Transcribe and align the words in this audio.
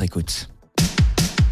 votre 0.00 0.04
écoute. 0.04 0.48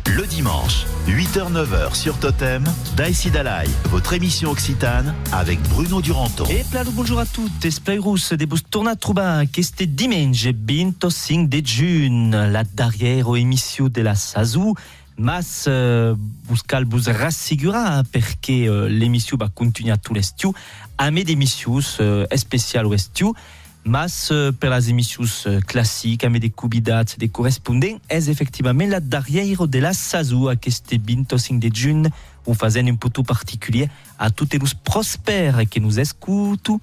Le 0.07 0.27
dimanche, 0.27 0.87
8h-9h 1.06 1.95
sur 1.95 2.19
Totem, 2.19 2.64
Daïsi 2.96 3.30
Dalai, 3.30 3.68
votre 3.90 4.14
émission 4.14 4.50
occitane 4.50 5.14
avec 5.32 5.60
Bruno 5.64 6.00
Duranton. 6.00 6.45
Et 6.46 6.64
plalo 6.71 6.90
bonjour 6.92 7.19
à 7.19 7.26
toutes, 7.26 7.69
Spleirus 7.69 8.32
de 8.32 8.45
bus 8.46 8.62
torna 8.71 8.96
trouba. 8.96 9.42
Este 9.56 9.82
dimanche? 9.82 10.46
25 10.46 11.48
de 11.48 11.58
giugn, 11.58 12.30
la 12.30 12.64
darrière 12.64 13.37
émission 13.37 13.88
de 13.88 14.00
la 14.00 14.14
Sazou, 14.14 14.75
mas 15.19 15.67
uh, 15.67 16.15
buscal 16.49 16.87
bus 16.87 17.09
rassigurar 17.09 18.05
perché 18.05 18.65
uh, 18.65 18.89
l'émission 18.89 19.37
va 19.37 19.49
continuer 19.49 19.93
tous 19.99 20.15
les 20.15 20.21
l'estiu, 20.21 20.53
a 20.96 21.11
me 21.11 21.23
d'émissions 21.23 21.80
uh, 22.01 22.39
spéciales 22.39 22.87
au 22.87 22.95
estiu, 22.95 23.35
mas 23.84 24.30
uh, 24.30 24.52
per 24.52 24.70
las 24.70 24.88
émissions 24.88 25.46
uh, 25.46 25.60
classiques, 25.66 26.24
a 26.24 26.30
me 26.30 26.38
de 26.38 26.48
cubidats 26.48 27.16
de 27.18 27.27
correspondents, 27.27 28.00
és 28.10 28.28
effectivament 28.28 28.88
la 28.88 29.00
darrière 29.00 29.66
de 29.66 29.78
la 29.78 29.92
Sazou, 29.92 30.48
aquest 30.48 30.95
25 30.95 31.59
de 31.59 31.70
juny, 31.73 32.09
ho 32.46 32.55
fazen 32.55 32.88
un 32.88 32.96
puto 32.96 33.22
particulier 33.22 33.88
a 34.19 34.30
tots 34.30 34.56
els 34.56 34.74
prospers 34.74 35.64
que 35.69 35.80
nous 35.80 35.98
escutu, 35.98 36.80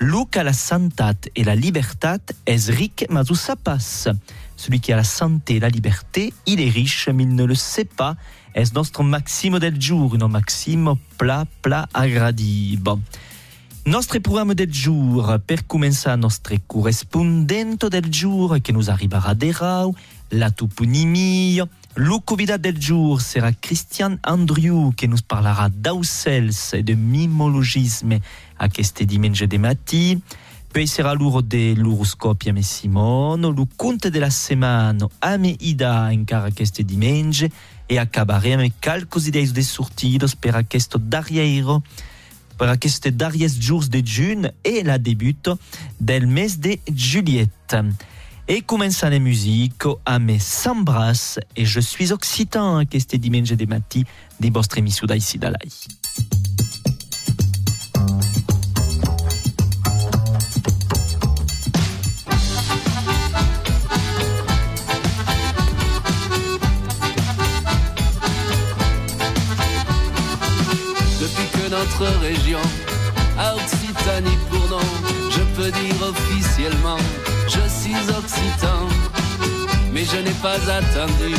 Luc 0.00 0.36
a 0.36 0.42
la 0.42 0.52
santat 0.52 1.28
et 1.36 1.44
la 1.44 1.54
libertat 1.54 2.18
est 2.46 2.68
ric, 2.68 3.06
mas 3.08 3.30
où 3.30 3.34
ça 3.34 3.54
passe. 3.54 4.08
Celui 4.56 4.80
qui 4.80 4.92
a 4.92 4.96
la 4.96 5.04
santé 5.04 5.56
et 5.56 5.60
la 5.60 5.68
liberté, 5.68 6.34
il 6.46 6.60
est 6.60 6.68
riche, 6.68 7.08
mais 7.08 7.22
il 7.22 7.34
ne 7.34 7.44
le 7.44 7.54
sait 7.54 7.84
pas. 7.84 8.16
Est 8.54 8.74
notre 8.74 9.02
maxime 9.02 9.58
del 9.58 9.80
jour, 9.80 10.14
une 10.14 10.26
maxime 10.26 10.94
plat, 11.16 11.46
plat, 11.62 11.88
agradi. 11.94 12.76
Bon. 12.80 13.00
Nostre 13.86 14.18
programme 14.18 14.54
del 14.54 14.72
jour, 14.72 15.38
per 15.46 15.58
començar 15.68 16.16
nostre 16.16 16.56
correspondente 16.66 17.90
del 17.92 18.08
jour, 18.10 18.56
que 18.62 18.72
nous 18.72 18.88
arrivera 18.88 19.34
de 19.34 19.50
rau, 19.52 19.94
la 20.32 20.50
toponymie. 20.50 21.60
Le 21.94 22.18
convidat 22.24 22.56
del 22.56 22.80
jour 22.80 23.20
sera 23.20 23.52
Christian 23.52 24.16
Andrew, 24.22 24.94
que 24.96 25.06
nous 25.06 25.20
parlera 25.20 25.68
d'aucels 25.68 26.72
et 26.72 26.82
de 26.82 26.94
mimologisme 26.94 28.22
aquest 28.58 29.02
dimanche 29.02 29.46
de 29.46 29.58
matí. 29.58 30.18
Poi 30.72 30.88
sera 30.88 31.12
l'uro 31.12 31.42
de 31.42 31.74
l'horoscopi 31.76 32.50
amb 32.50 32.64
Simone, 32.64 33.52
le 33.52 33.68
conte 33.76 34.08
de 34.10 34.18
la 34.18 34.32
setmana 34.32 35.06
amb 35.20 35.44
Ida 35.60 36.08
encara 36.10 36.48
aquest 36.48 36.80
dimanche 36.82 37.52
e 37.86 38.00
acabarem 38.00 38.64
amb 38.64 38.80
calcos 38.80 39.28
idees 39.28 39.52
de 39.52 39.62
sortidos 39.62 40.34
per 40.34 40.56
aquest 40.56 40.96
per 42.58 42.68
aquests 42.72 43.10
darriers 43.12 43.58
jours 43.60 43.88
de 43.90 44.02
juny 44.04 44.48
e 44.64 44.82
la 44.82 44.98
debut 44.98 45.50
del 46.00 46.26
mes 46.26 46.58
de 46.58 46.78
juliet. 46.94 47.76
Et 48.46 48.60
començant 48.60 49.08
la 49.08 49.18
musique 49.18 49.88
amb 50.04 50.30
Sambras 50.38 51.38
et 51.56 51.64
Je 51.64 51.80
suis 51.80 52.12
occitan 52.12 52.76
aquest 52.78 53.16
dimanche 53.16 53.56
de 53.56 53.64
matí 53.66 54.04
de 54.38 54.50
vostra 54.50 54.80
émission 54.80 55.06
Dalai. 55.06 55.68
Notre 71.74 72.06
région 72.20 72.64
a 73.38 73.54
Occitanie 73.56 74.38
pour 74.48 74.64
nom, 74.68 74.88
je 75.30 75.42
peux 75.56 75.70
dire 75.70 75.98
officiellement, 76.12 77.02
je 77.48 77.64
suis 77.78 78.02
occitan. 78.18 78.80
Mais 79.92 80.04
je 80.04 80.18
n'ai 80.24 80.36
pas 80.46 80.60
attendu 80.80 81.34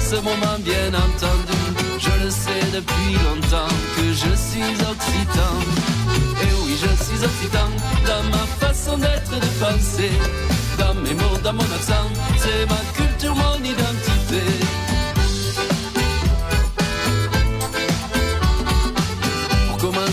ce 0.00 0.16
moment 0.16 0.58
bien 0.60 0.88
entendu, 1.06 1.60
je 1.98 2.24
le 2.24 2.30
sais 2.30 2.64
depuis 2.78 3.12
longtemps 3.26 3.74
que 3.96 4.06
je 4.22 4.32
suis 4.46 4.74
occitan. 4.92 5.54
Et 6.44 6.52
oui, 6.62 6.74
je 6.84 6.92
suis 7.04 7.20
occitan 7.24 7.68
dans 8.10 8.24
ma 8.34 8.44
façon 8.62 8.98
d'être 8.98 9.34
de 9.44 9.50
penser, 9.64 10.12
dans 10.78 10.94
mes 11.02 11.14
mots, 11.14 11.38
dans 11.42 11.54
mon 11.54 11.70
accent, 11.78 12.08
c'est 12.36 12.66
ma 12.68 12.82
culture, 12.98 13.34
mon 13.34 13.58
identité. 13.64 14.11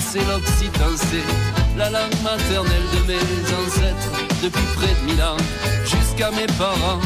Commencer 0.09 0.25
l'occitan, 0.27 0.95
c'est 0.95 1.77
la 1.77 1.89
langue 1.89 2.21
maternelle 2.23 2.83
de 2.93 3.07
mes 3.07 3.65
ancêtres 3.65 4.11
depuis 4.41 4.63
près 4.75 4.87
de 4.87 5.11
mille 5.11 5.21
ans, 5.21 5.37
jusqu'à 5.85 6.31
mes 6.31 6.47
parents, 6.57 6.99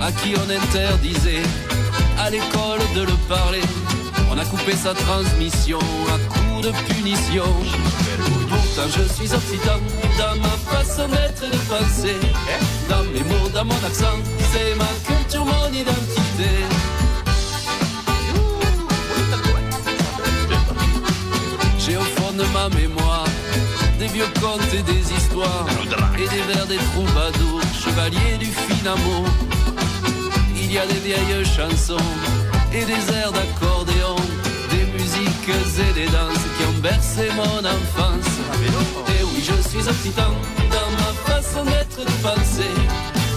à 0.00 0.10
qui 0.12 0.34
on 0.36 0.50
interdisait 0.50 1.42
à 2.18 2.30
l'école 2.30 2.80
de 2.94 3.02
le 3.02 3.16
parler. 3.28 3.62
On 4.30 4.38
a 4.38 4.44
coupé 4.44 4.72
sa 4.72 4.94
transmission 4.94 5.78
à 6.08 6.18
coups 6.32 6.66
de 6.66 6.72
punition. 6.92 7.44
Pourtant 8.48 8.88
je 8.88 9.02
suis 9.14 9.32
occitan 9.32 9.78
dans 10.18 10.40
ma 10.40 10.56
façon 10.72 11.08
d'être 11.08 11.44
et 11.44 11.50
de 11.50 11.62
penser, 11.68 12.16
dans 12.88 13.04
mes 13.12 13.22
mots, 13.24 13.48
dans 13.52 13.64
mon 13.64 13.84
accent, 13.86 14.18
c'est 14.52 14.74
ma 14.76 14.88
culture, 15.06 15.44
mon 15.44 15.68
identité. 15.68 17.07
Ma 22.68 22.76
mémoire 22.76 23.24
des 23.98 24.06
vieux 24.06 24.28
contes 24.40 24.72
et 24.72 24.82
des 24.82 25.12
histoires. 25.12 25.66
Et 26.16 26.28
des 26.28 26.42
vers 26.52 26.66
des 26.66 26.76
troubadours, 26.76 27.60
chevaliers 27.72 28.38
du 28.38 28.46
fin 28.46 28.92
amour. 28.92 29.24
Il 30.56 30.72
y 30.72 30.78
a 30.78 30.86
des 30.86 31.00
vieilles 31.06 31.44
chansons. 31.44 31.96
Et 32.72 32.84
des 32.84 33.14
airs 33.14 33.32
d'accordéon, 33.32 34.16
des 34.70 34.84
musiques 34.98 35.48
et 35.48 35.92
des 35.94 36.06
danses 36.06 36.44
qui 36.56 36.64
ont 36.66 36.80
bercé 36.80 37.28
mon 37.34 37.58
enfance. 37.58 38.32
Et 39.08 39.24
oui, 39.24 39.42
je 39.42 39.68
suis 39.68 39.88
occitan 39.88 40.32
dans 40.70 40.90
ma 41.00 41.12
façon 41.32 41.64
d'être 41.64 41.98
de 41.98 42.16
penser, 42.22 42.74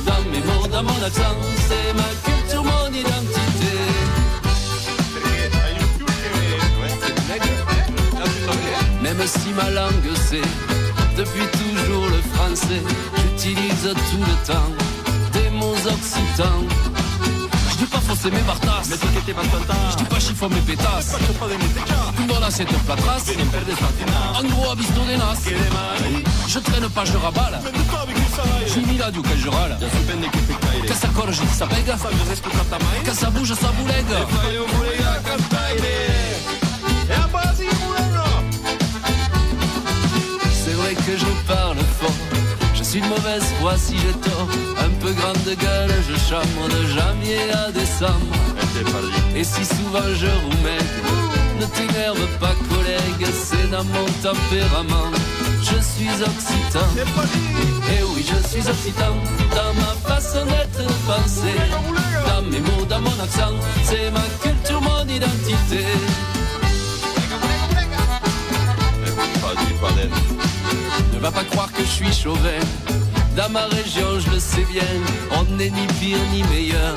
dans 0.06 0.22
mes 0.32 0.46
mots, 0.46 0.68
dans 0.68 0.84
mon 0.84 1.04
accent, 1.04 1.38
c'est 1.68 1.94
ma 1.94 2.10
culture, 2.26 2.64
mon 2.64 2.88
identité. 2.88 3.91
Même 9.02 9.18
si 9.26 9.50
ma 9.54 9.70
langue 9.72 10.12
c'est 10.30 10.42
depuis 11.18 11.46
toujours 11.52 12.06
le 12.06 12.22
français, 12.34 12.82
j'utilise 13.18 13.90
tout 14.12 14.20
le 14.20 14.48
temps 14.48 14.72
des 15.34 15.50
mots 15.50 15.74
occitans. 15.74 16.66
Je 17.72 17.78
dis 17.78 17.86
pas 17.86 18.00
fausser 18.00 18.30
mes 18.30 18.42
bartas, 18.42 18.84
je 18.84 19.98
dis 19.98 20.04
pas 20.04 20.20
chiffon 20.20 20.50
mes 20.50 20.62
pétasses. 20.62 21.16
Dans 22.28 22.40
l'assiette 22.40 22.72
de 22.72 22.78
platras, 22.86 23.24
en 24.40 24.44
gros 24.48 24.72
abisto 24.72 25.02
des 25.08 25.18
nas. 25.18 25.34
Je 26.48 26.60
traîne 26.60 26.90
pas, 26.90 27.06
je 27.06 27.18
raballe. 27.18 27.60
Je 28.66 28.72
suis 28.72 28.98
là 28.98 29.10
du 29.10 29.20
je 29.38 29.50
râle. 29.50 29.78
Que 30.88 30.94
ça 30.94 31.08
dis 31.08 31.58
ça 31.58 31.68
pègue. 31.68 33.04
Que 33.04 33.14
ça 33.14 33.30
bouge, 33.30 33.54
ça 33.54 33.72
boulegue. 33.72 34.16
Que 41.06 41.18
je 41.18 41.26
parle 41.48 41.78
fort. 42.00 42.22
Je 42.76 42.84
suis 42.84 43.02
de 43.02 43.08
mauvaise 43.08 43.44
foi 43.60 43.76
si 43.78 43.96
j'ai 43.98 44.14
tort. 44.30 44.48
Un 44.86 44.90
peu 45.02 45.12
grande 45.14 45.56
gueule, 45.58 45.94
je 46.08 46.16
chambre 46.30 46.66
de 46.76 46.82
janvier 46.96 47.52
à 47.52 47.72
décembre. 47.72 48.36
Et 49.36 49.44
si 49.44 49.64
souvent 49.66 50.10
je 50.14 50.28
roumais, 50.44 50.84
ne 51.60 51.66
t'énerve 51.66 52.28
pas, 52.40 52.56
collègue, 52.70 53.28
c'est 53.34 53.70
dans 53.70 53.84
mon 53.84 54.06
tempérament. 54.22 55.12
Je 55.62 55.80
suis 55.92 56.16
occitan. 56.30 56.88
Et 57.94 58.04
oui, 58.04 58.26
je 58.32 58.48
suis 58.48 58.68
occitan. 58.68 59.14
Dans 59.56 59.74
ma 59.84 59.94
façon 60.10 60.46
d'être 60.46 60.80
de 60.80 60.94
penser. 61.10 61.58
Dans 62.28 62.42
mes 62.44 62.60
mots, 62.60 62.86
dans 62.88 63.02
mon 63.02 63.18
accent. 63.24 63.56
C'est 63.84 64.12
ma 64.12 64.26
culture, 64.42 64.82
mon 64.82 65.08
identité. 65.08 65.86
Ne 71.14 71.20
va 71.20 71.32
pas 71.32 71.44
croire 71.44 71.72
que 71.72 71.82
je 71.82 71.90
suis 71.90 72.14
chauvin. 72.14 72.60
Dans 73.36 73.50
ma 73.50 73.66
région, 73.68 74.20
je 74.20 74.30
le 74.30 74.40
sais 74.40 74.66
bien, 74.72 74.92
on 75.32 75.44
n'est 75.56 75.70
ni 75.70 75.88
pire 76.00 76.18
ni 76.34 76.44
meilleur 76.44 76.96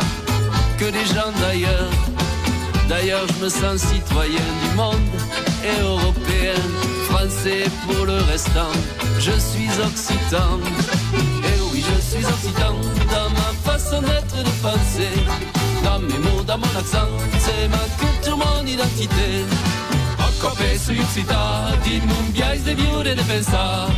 que 0.78 0.84
les 0.86 1.06
gens 1.06 1.32
d'ailleurs. 1.40 1.90
D'ailleurs, 2.88 3.26
je 3.28 3.44
me 3.44 3.48
sens 3.48 3.80
citoyen 3.80 4.46
du 4.62 4.76
monde 4.76 5.08
et 5.64 5.80
européen, 5.80 6.54
français 7.08 7.64
pour 7.86 8.04
le 8.04 8.18
restant. 8.30 8.72
Je 9.18 9.32
suis 9.32 9.70
occitan. 9.80 10.58
Et 11.44 11.60
oui, 11.72 11.82
je 11.82 12.00
suis 12.00 12.26
occitan 12.26 12.74
dans 13.10 13.30
ma 13.30 13.72
façon 13.72 14.00
d'être 14.02 14.36
de 14.36 14.50
penser. 14.62 15.14
Dans 15.82 16.00
mes 16.00 16.18
mots, 16.18 16.42
dans 16.46 16.58
mon 16.58 16.78
accent, 16.78 17.08
c'est 17.38 17.68
ma 17.68 17.84
culture, 17.98 18.36
mon 18.36 18.66
identité. 18.66 19.44
O 20.36 20.40
copé 20.40 20.78
sui 20.78 20.98
occità, 20.98 21.76
dimmi 21.82 22.12
un 22.12 22.30
biais 22.32 22.62
de 22.64 22.74
viure 22.74 23.10
e 23.10 23.14
de 23.14 23.22
pensar. 23.22 23.88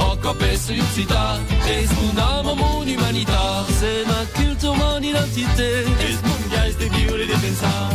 O 0.00 0.16
copesse 0.18 0.72
iuxita 0.72 1.40
E 1.66 1.86
spunam 1.86 2.54
mon 2.56 2.86
humanità 2.86 3.64
Se 3.78 4.04
ma 4.06 4.24
culture, 4.34 4.76
mon 4.76 5.02
identité 5.02 5.82
E 5.82 6.12
smundiais 6.12 6.76
de 6.76 6.88
vivere 6.88 7.24
e 7.24 7.26
de 7.26 7.36
pensar 7.38 7.90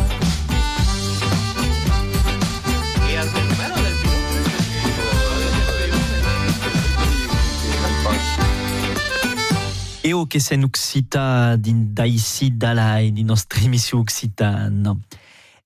E 10.06 10.14
o 10.14 10.28
che 10.28 10.40
se 10.42 10.58
nuxita 10.58 11.56
din 11.58 11.94
daisi 11.94 12.58
dalai 12.58 13.14
di 13.14 13.24
nostra 13.24 13.62
emission 13.62 14.02
occitane. 14.02 15.00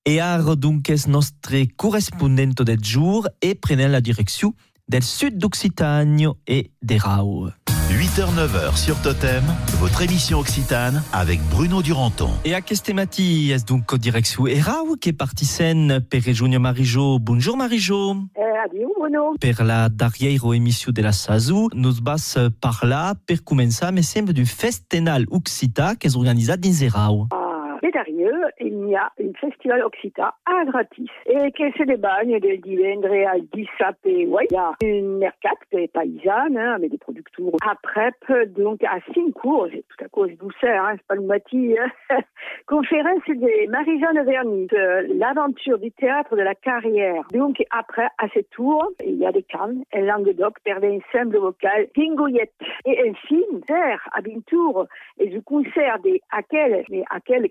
E 0.09 0.21
ar 0.21 0.56
dunques 0.56 1.06
nostre 1.07 1.65
correspondente 1.75 2.63
del 2.63 2.81
jour 2.81 3.27
e 3.42 3.56
prenen 3.56 3.92
la 3.92 4.00
direction 4.00 4.54
del 4.88 5.04
sud 5.04 5.38
d'Occitanie 5.38 6.30
et 6.48 6.71
d'Erau. 6.81 7.50
8h-9h 7.92 8.77
sur 8.77 8.95
Totem, 9.01 9.44
votre 9.81 10.01
émission 10.01 10.39
occitane 10.39 11.04
avec 11.12 11.42
Bruno 11.50 11.81
Duranton. 11.81 12.30
E 12.45 12.54
aquest 12.54 12.94
matí 12.94 13.51
és 13.51 13.65
donc 13.65 13.94
direcció 13.95 14.48
Erau 14.48 14.95
que 14.95 15.12
partissent 15.12 16.00
per 16.09 16.21
Junior 16.33 16.62
Marijo. 16.62 17.19
Bonjour 17.19 17.57
Marijo. 17.57 18.15
Eh, 18.38 18.63
adieu, 18.63 18.88
Bruno. 18.98 19.36
Per 19.42 19.62
la 19.62 19.89
darrière 19.89 20.54
émission 20.54 20.94
de 20.94 21.01
la 21.01 21.12
SASU, 21.12 21.68
nous 21.75 22.01
vas 22.01 22.38
parlar 22.62 23.15
per 23.25 23.44
començar, 23.44 23.92
me 23.92 24.01
sembla, 24.01 24.31
du 24.31 24.45
Festenal 24.45 25.25
Occità 25.30 25.98
que 25.98 26.07
és 26.07 26.15
organitzat 26.15 26.56
dins 26.56 26.81
Erau. 26.81 27.27
À 27.77 27.79
Bédarieux, 27.79 28.41
il 28.59 28.89
y 28.89 28.95
a 28.95 29.12
un 29.19 29.33
festival 29.39 29.83
Occita 29.83 30.33
à 30.47 30.65
gratis. 30.65 31.09
Et 31.27 31.51
que 31.51 31.63
c'est 31.77 31.85
des 31.85 31.97
bagnes 31.97 32.39
de 32.39 32.56
divendre 32.56 33.13
al 33.29 33.41
dissabte. 33.53 34.03
Ouais, 34.06 34.47
il 34.50 34.56
y 34.56 34.57
a 34.57 34.71
une 34.81 35.19
mercat 35.19 35.51
des 35.71 35.88
paysannes, 35.88 36.57
hein, 36.57 36.74
avec 36.74 36.89
des 36.89 36.97
producteurs 36.97 37.27
après, 37.69 38.12
donc 38.47 38.83
à 38.83 38.97
Cincourt, 39.13 39.68
c'est 39.71 39.85
tout 39.88 40.06
à 40.06 40.07
cause 40.07 40.31
douceur, 40.38 40.85
hein, 40.85 40.95
c'est 40.97 41.07
pas 41.07 41.15
le. 41.15 41.27
Hein. 41.29 41.89
Conférence 42.65 43.21
de 43.27 43.69
Marie-Jeanne 43.69 44.25
Vernis, 44.25 44.68
l'aventure 45.19 45.77
du 45.77 45.91
théâtre 45.91 46.35
de 46.35 46.41
la 46.41 46.56
carrière. 46.56 47.23
Donc 47.31 47.63
après, 47.69 48.07
à 48.18 48.27
ce 48.33 48.39
tour, 48.51 48.91
il 49.06 49.18
y 49.18 49.25
a 49.25 49.31
des 49.31 49.44
cannes, 49.44 49.83
un 49.94 50.01
Languedoc, 50.01 50.56
perdait 50.63 50.95
un 50.95 51.18
simple 51.18 51.38
vocal, 51.38 51.88
Dingoyette. 51.95 52.53
Et 52.85 53.07
un 53.07 53.13
film, 53.27 53.62
terre, 53.68 54.07
à 54.13 54.21
Bintour, 54.21 54.88
et 55.19 55.27
du 55.27 55.41
concert 55.41 56.00
des 56.00 56.21
Aquel, 56.31 56.83
mais 56.89 57.03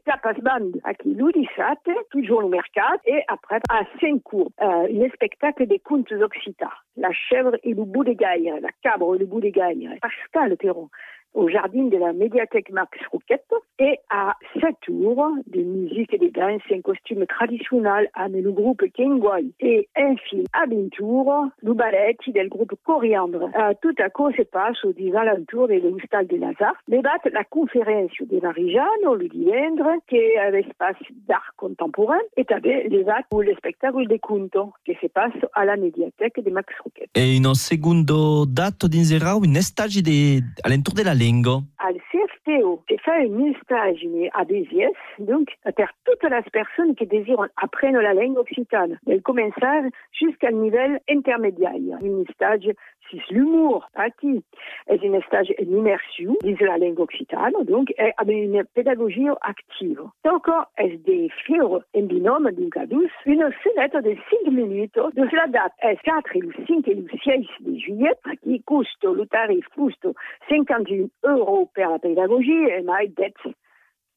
Capas 0.05 0.16
Band, 0.43 0.71
à 0.85 0.95
qui 0.95 1.15
l'Udissat, 1.15 1.75
toujours 2.11 2.43
le 2.43 2.49
mercat, 2.49 2.97
et 3.07 3.23
après, 3.29 3.59
à 3.69 3.83
Saint-Court, 4.01 4.51
euh, 4.61 5.05
un 5.05 5.09
spectacle 5.15 5.67
des 5.67 5.79
contes 5.79 6.13
occitans. 6.13 6.67
La 6.97 7.13
chèvre 7.13 7.57
et 7.63 7.75
le 7.75 7.85
bout 7.85 8.05
des 8.05 8.17
gailles, 8.17 8.53
la 8.61 8.71
cabre 8.83 9.15
et 9.15 9.19
le 9.19 9.27
bout 9.27 9.41
des 9.41 9.53
gailles. 9.53 9.89
Pascal 10.01 10.57
Perron 10.57 10.89
au 11.37 11.49
jardin 11.49 11.85
de 11.85 11.99
la 11.99 12.12
médiathèque 12.12 12.71
Max 12.71 12.99
Rouquette 13.12 13.53
et 13.79 13.99
à 14.11 14.35
7 14.61 14.75
tours 14.81 15.29
de 15.47 15.61
musique 15.61 16.12
et 16.15 16.19
de 16.19 16.29
danse 16.29 16.62
en 16.73 16.81
costume 16.81 17.27
traditionnel 17.27 18.09
avec 18.15 18.43
le 18.43 18.53
groupe 18.53 18.83
Kengwai 18.97 19.44
et 19.61 19.88
un 19.97 20.17
film 20.29 20.44
à 20.55 20.67
Bintour, 20.67 21.47
le 21.62 21.75
ballet 21.75 22.17
del 22.27 22.49
groupe 22.49 22.73
Coriandre. 22.85 23.50
Tout 23.83 23.94
à 23.99 24.09
coup 24.09 24.33
se 24.33 24.43
passe 24.43 24.83
aux 24.85 24.93
des 24.93 25.15
alentours 25.15 25.69
de 25.69 25.75
l'hostal 25.75 26.27
de 26.27 26.37
Lazare. 26.37 26.75
Débattent 26.88 27.31
la 27.33 27.44
conférence 27.44 28.11
de 28.21 28.41
Marie-Jeanne, 28.41 29.15
le 29.19 29.29
divendre, 29.29 29.91
qui 30.09 30.17
est 30.17 30.39
un 30.39 30.55
espace 30.55 30.97
d'art 31.29 31.53
contemporain, 31.56 32.19
et 32.37 32.47
avec 32.49 32.91
les 32.91 33.06
actes 33.09 33.29
ou 33.32 33.43
le 33.43 33.55
spectacle 33.55 34.06
des 34.09 34.19
contes 34.19 34.56
qui 34.85 34.94
se 35.00 35.06
passe 35.09 35.32
à 35.55 35.65
la 35.65 35.77
médiathèque 35.77 36.43
de 36.43 36.50
Max 36.50 36.73
Rouquette. 36.82 37.11
E 37.15 37.37
in 37.37 37.44
un 37.44 37.55
secondo 37.55 38.47
dato 38.47 38.89
dins 38.89 39.12
Erau, 39.12 39.43
un 39.44 39.61
stage 39.61 40.03
de, 40.03 40.41
all'entour 40.65 40.94
de 40.94 41.03
la 41.03 41.15
lingo. 41.26 41.62
al 41.78 41.96
CFTO, 42.11 42.82
j'ai 42.88 42.99
fait 42.99 43.26
un 43.26 43.52
stage 43.62 44.06
à 44.32 44.44
Béziers, 44.44 44.93
donc 45.19 45.49
pour 45.64 45.87
toutes 46.05 46.31
les 46.31 46.50
personnes 46.52 46.94
qui 46.94 47.06
désirent 47.06 47.46
apprendre 47.56 48.00
la 48.00 48.14
langue 48.14 48.38
occitane, 48.38 48.99
dès 49.06 49.17
le 49.17 49.20
commençage 49.20 49.90
jusqu'à 50.12 50.50
niveau 50.50 50.99
intermédiaire. 51.08 51.73
Un 52.02 52.25
stage 52.32 52.69
c'est 53.11 53.31
l'humour, 53.31 53.88
qui 54.20 54.43
est 54.88 55.05
un 55.05 55.20
stage 55.23 55.52
immersion 55.61 56.34
de 56.43 56.64
la 56.64 56.78
langue 56.78 57.00
occitane, 57.00 57.52
donc 57.64 57.93
avec 58.17 58.37
une 58.37 58.64
pédagogie 58.75 59.29
active. 59.43 60.02
Donc, 60.25 60.49
est 60.79 60.96
des 61.05 61.29
fièvres 61.44 61.82
en 61.94 62.02
binôme 62.02 62.50
donc 62.52 62.76
à 62.76 62.84
une 63.26 63.52
fenêtre 63.62 64.00
de 64.02 64.17
5 64.44 64.52
minutes 64.52 64.99
de 65.14 65.37
la 65.37 65.46
date 65.46 65.72
est 65.82 66.00
4 66.02 66.37
et 66.37 66.40
le 66.40 66.52
5 66.67 66.88
et 66.88 66.94
le 66.94 67.06
6 67.08 67.64
de 67.64 67.79
juillet, 67.79 68.12
qui 68.43 68.61
coûte, 68.62 68.87
le 69.02 69.26
tarif 69.26 69.67
coûte 69.75 70.06
51 70.49 70.81
euros 71.25 71.70
per 71.75 71.91
la 71.91 71.99
pédagogie 71.99 72.69
et 72.70 72.82
mai 72.82 73.08
dette 73.08 73.55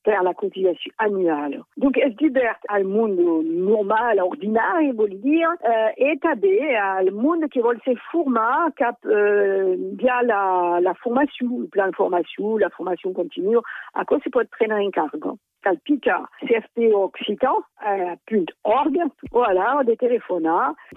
per 0.04 0.24
la 0.24 0.34
cotisation 0.34 0.92
annuelle. 0.98 1.62
Donc, 1.78 1.98
est 1.98 2.20
liberte 2.22 2.64
al 2.70 2.86
monde 2.86 3.20
normal, 3.20 4.20
ordinaire, 4.20 4.94
voulez 4.96 5.18
dire, 5.18 5.50
euh, 5.66 5.90
et 5.98 6.18
tabé 6.20 6.76
al 6.76 7.12
monde 7.12 7.48
qui 7.50 7.60
veut 7.60 7.78
se 7.84 7.94
former 8.12 8.72
cap, 8.78 8.96
euh, 9.06 9.76
via 9.98 10.22
la, 10.24 10.80
la 10.82 10.94
formation, 10.96 11.60
le 11.60 11.68
plan 11.68 11.90
de 11.90 11.96
formation, 11.96 12.58
la 12.58 12.70
formation 12.70 13.14
continue, 13.14 13.58
à 13.94 14.06
quoi 14.06 14.20
se 14.24 14.30
peut 14.30 14.46
prendre 14.58 14.76
en 14.76 14.90
cargo? 14.90 15.38
Calpica, 15.64 16.22
CFP 16.42 16.94
Occitan, 16.94 17.56
euh, 17.86 18.16
.org, 18.64 18.96
voilà, 19.32 19.82
des 19.86 19.98
téléphones 19.98 20.48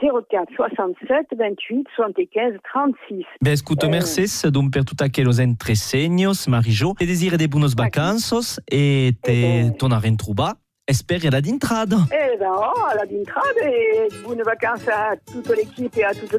04 0.01 0.49
67 0.57 1.27
28 1.37 1.87
75 1.97 2.55
36. 2.73 3.25
Ben, 3.41 3.53
escuto, 3.53 3.87
Eh. 3.87 3.91
merces, 3.91 4.45
donc 4.47 4.71
per 4.73 4.85
tout 4.85 4.97
aquelos 5.01 5.39
entresenhos, 5.41 6.47
Marijo, 6.49 6.95
te 6.99 7.05
desire 7.05 7.37
de 7.39 7.47
buenos 7.49 7.75
vacanzos 7.75 8.61
e 8.71 9.13
te 9.23 9.31
Eh 9.33 9.63
ben. 9.65 9.77
tornare 9.77 10.07
in 10.09 10.17
truba. 10.17 10.55
Espero 10.87 11.31
la 11.31 11.41
d'intrada. 11.41 11.97
Eh 12.11 12.37
ben, 12.39 12.51
oh, 12.51 12.73
la 12.97 13.07
d'intrade 13.07 13.57
et 13.63 14.09
bonnes 14.27 14.43
vacances 14.43 14.87
à 14.89 15.15
toute 15.33 15.49
l'équipe 15.57 15.97
et 15.97 16.05
à 16.05 16.13
toute 16.13 16.33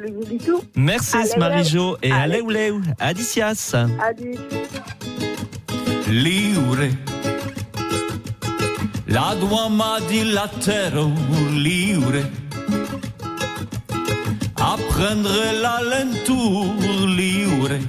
tout. 0.46 0.62
Merci 0.76 1.16
Allez, 1.18 1.38
Marijo 1.40 1.96
e 2.04 2.12
Allez. 2.12 2.42
leu. 2.42 2.82
Adicias. 3.00 3.74
Adieu. 4.02 4.34
liure. 6.10 6.90
La 9.06 9.36
duama 9.36 10.00
di 10.08 10.24
latero 10.32 11.12
liure. 11.50 12.32
Apprendre 14.56 15.52
la 15.60 15.80
lenture 15.82 17.06
liure. 17.06 17.80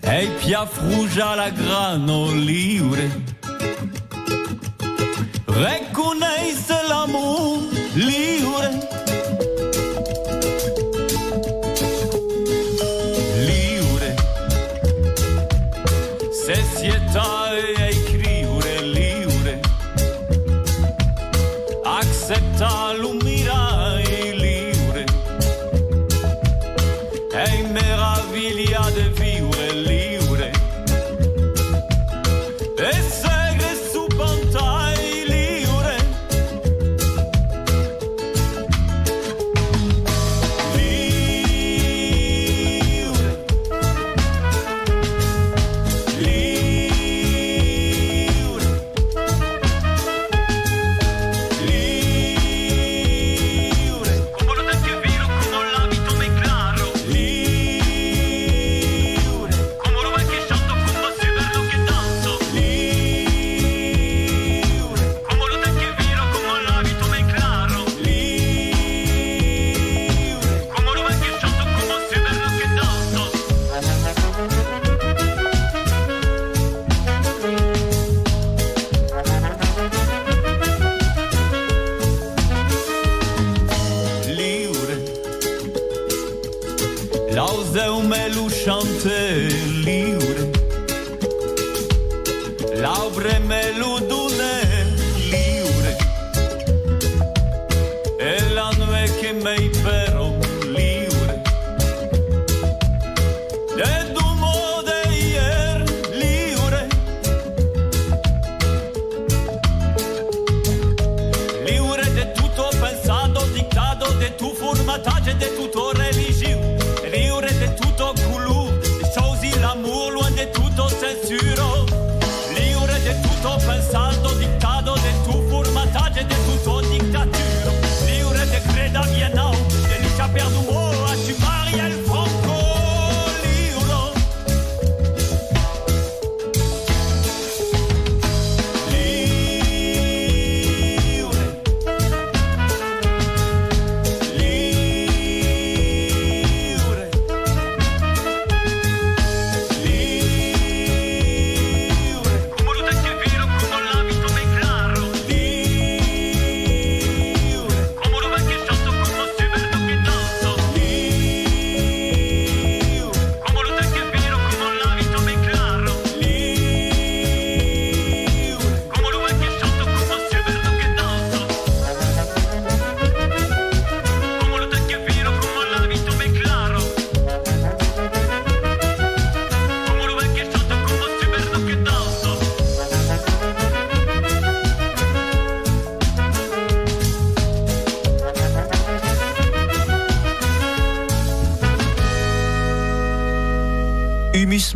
E 0.00 0.28
pia 0.38 0.66
frugia 0.66 1.34
la 1.34 1.50
grano 1.50 2.30
liure. 2.32 3.22
Reconnaisse 5.46 6.82
l'amour 6.88 7.68
liure. 7.94 8.42
Liure. 8.72 8.93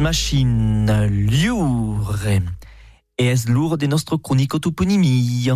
Machine, 0.08 1.06
Liure. 1.10 2.16
Et 3.18 3.26
est 3.26 3.46
lourd 3.46 3.76
de 3.76 3.86
notre 3.86 4.16
chronique 4.16 4.58
toponymie. 4.58 5.50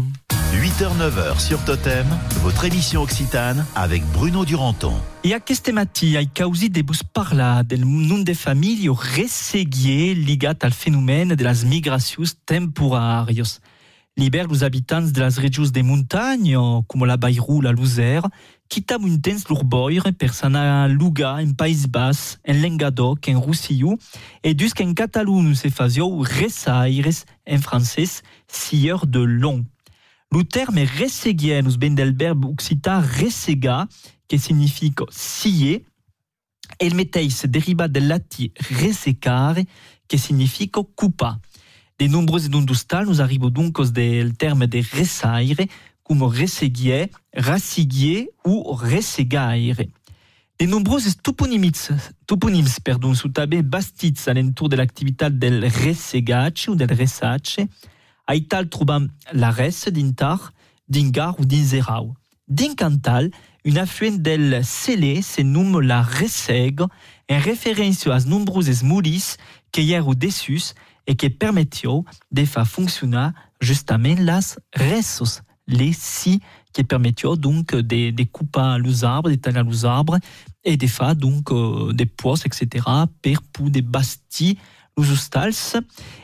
8h-9h 0.52 1.40
sur 1.40 1.64
Totem, 1.64 2.06
votre 2.42 2.66
émission 2.66 3.00
Occitane 3.00 3.64
avec 3.74 4.04
Bruno 4.12 4.44
Duranton. 4.44 4.92
E 5.24 5.32
aquesta 5.32 5.72
mati 5.72 6.18
ai 6.18 6.26
causi 6.26 6.68
de 6.68 6.82
bus 6.82 7.02
parla 7.02 7.62
del 7.62 7.86
nun 7.86 8.24
de 8.24 8.34
famiglie 8.34 8.90
resseguier 8.90 10.14
ligat 10.14 10.58
al 10.64 10.72
fenomen 10.72 11.28
de 11.28 11.44
las 11.44 11.64
temporàrios. 12.44 13.58
Liber 14.18 14.46
los 14.46 14.62
habitants 14.62 15.12
de 15.12 15.20
las 15.20 15.38
regions 15.38 15.72
de 15.72 15.82
muntanya, 15.82 16.82
com 16.86 17.04
la 17.06 17.16
Bayrou, 17.16 17.62
la 17.62 17.72
Luzère, 17.72 18.28
quitam 18.68 19.04
un 19.04 19.16
temps 19.16 19.48
lor 19.48 19.64
boire 19.64 20.12
per 20.12 20.34
s'anar 20.34 20.84
a 20.84 20.88
lugar 20.88 21.40
en 21.40 21.54
País 21.54 21.86
Bas, 21.88 22.38
en 22.44 22.60
Lengadoc, 22.60 23.26
en 23.28 23.40
Roussillou, 23.40 23.98
e 24.44 24.52
dus 24.52 24.74
qu'en 24.74 24.92
Catalunya 24.92 25.54
se 25.54 25.70
faziou 25.70 26.20
resaires, 26.20 27.24
en 27.46 27.58
francès, 27.58 28.22
sieur 28.48 29.06
de 29.06 29.20
long. 29.20 29.64
Le 30.30 30.44
terme 30.44 30.84
resseguier 30.98 31.62
nous 31.62 31.78
ben 31.78 31.94
del 31.94 32.14
verbe 32.14 32.44
occitan 32.44 33.00
ressegar, 33.00 33.88
que 34.28 34.36
signifie 34.36 34.92
scier, 35.10 35.86
et 36.80 36.88
le 36.88 36.96
mateix 36.96 37.46
deriva 37.46 37.88
del 37.88 38.08
lati 38.08 38.52
resecare, 38.78 39.64
que 40.08 40.18
signifie 40.18 40.70
coupa. 40.70 41.38
De 41.98 42.06
nombreux 42.06 42.46
industals 42.46 43.06
nous 43.06 43.20
arrivons 43.20 43.50
donc 43.50 43.80
del 43.92 44.34
terme 44.34 44.66
de 44.66 44.78
resaire, 44.78 45.66
comme 46.02 46.22
resseguier, 46.22 47.10
rassiguier 47.36 48.30
ou 48.44 48.62
ressegaire. 48.72 49.76
De 50.58 50.66
nombreux 50.66 51.00
toponymes, 51.22 51.72
toponymes 52.26 52.68
pardon, 52.84 53.14
sont 53.14 53.30
també 53.30 53.62
bastits 53.62 54.28
à 54.28 54.34
l'entour 54.34 54.68
de 54.68 54.76
l'activité 54.76 55.30
del 55.30 55.64
ressegace 55.64 56.68
ou 56.68 56.74
del 56.74 56.92
resace. 56.92 57.66
A 58.26 58.36
ital 58.36 58.68
trobam 58.68 59.08
la 59.32 59.50
res 59.50 59.88
d'intar, 59.88 60.52
d'ingar 60.88 61.38
ou 61.40 61.44
d'inzerau. 61.44 62.14
D'incantal, 62.48 63.30
un 63.64 63.76
affluent 63.76 64.18
del 64.18 64.64
Célé 64.64 65.22
se 65.22 65.42
nomme 65.42 65.80
la 65.80 66.02
Resseg, 66.02 66.80
en 66.80 67.38
référence 67.38 68.06
aux 68.06 68.28
nombreuses 68.28 68.82
moulis 68.82 69.36
hi 69.76 69.94
ha 69.94 70.02
dessus 70.14 70.74
et 71.06 71.16
qui 71.16 71.30
permettent 71.30 71.86
de 72.30 72.44
faire 72.44 72.66
fonctionner 72.66 73.28
justement 73.60 74.14
las 74.18 74.58
ressos, 74.74 75.42
les 75.66 75.92
scies 75.92 76.40
qui 76.72 76.84
permettent 76.84 77.26
donc 77.36 77.74
de, 77.74 78.10
de 78.10 78.24
couper 78.24 78.76
les 78.82 79.04
arbres, 79.04 79.30
de 79.30 79.34
tailler 79.36 79.62
les 79.62 79.84
arbres 79.84 80.18
et 80.64 80.76
de 80.76 80.86
faire 80.86 81.14
donc 81.16 81.50
euh, 81.50 81.92
des 81.92 82.06
pois, 82.06 82.36
etc. 82.44 82.86
per 83.20 83.36
pour 83.52 83.70
des 83.70 83.82
bastis 83.82 84.56
les 84.98 85.10
hostals 85.10 85.82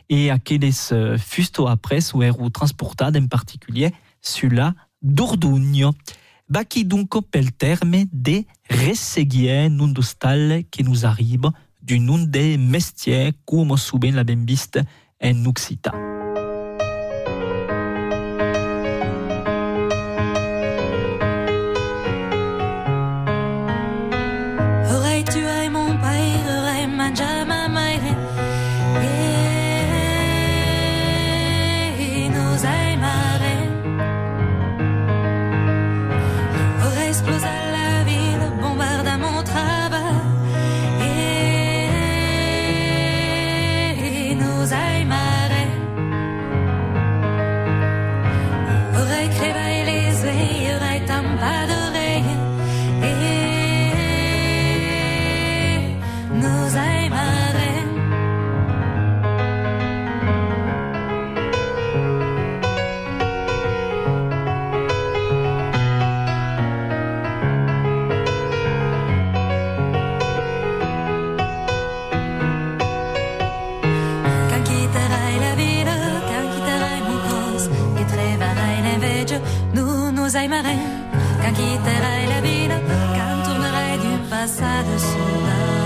et 0.09 0.31
aquelles 0.31 0.71
euh, 0.93 1.19
fusto 1.19 1.67
après 1.67 2.01
ou 2.15 2.51
transportades 2.51 3.17
en 3.17 3.27
particulier 3.27 3.93
sur 4.21 4.51
la 4.51 4.75
Dordogne. 5.03 5.91
Baki 6.49 6.85
donc 6.85 7.11
pel 7.31 7.53
terme 7.53 8.05
de 8.13 8.45
resseguier 8.71 9.69
nun 9.69 9.89
d'hostal 9.89 10.65
qui 10.71 10.83
nous 10.83 11.05
arrive 11.05 11.51
du 11.89 11.99
nom 11.99 12.19
des 12.19 12.59
mestiers 12.59 13.33
comme 13.47 13.75
souvent 13.79 14.13
la 14.13 14.23
viste 14.23 14.79
en 15.25 15.47
Occitan. 15.47 16.08
Nous 79.75 80.13
nous 80.13 80.37
aimerons. 80.37 80.81
Quand 81.41 81.53
quitterai 81.53 82.27
la 82.35 82.41
ville, 82.41 82.77
quand 83.17 83.37
tournerai 83.45 83.99
du 84.05 84.29
passade 84.29 84.93
soudain. 84.99 85.78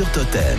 Sur 0.00 0.10
Totem. 0.12 0.58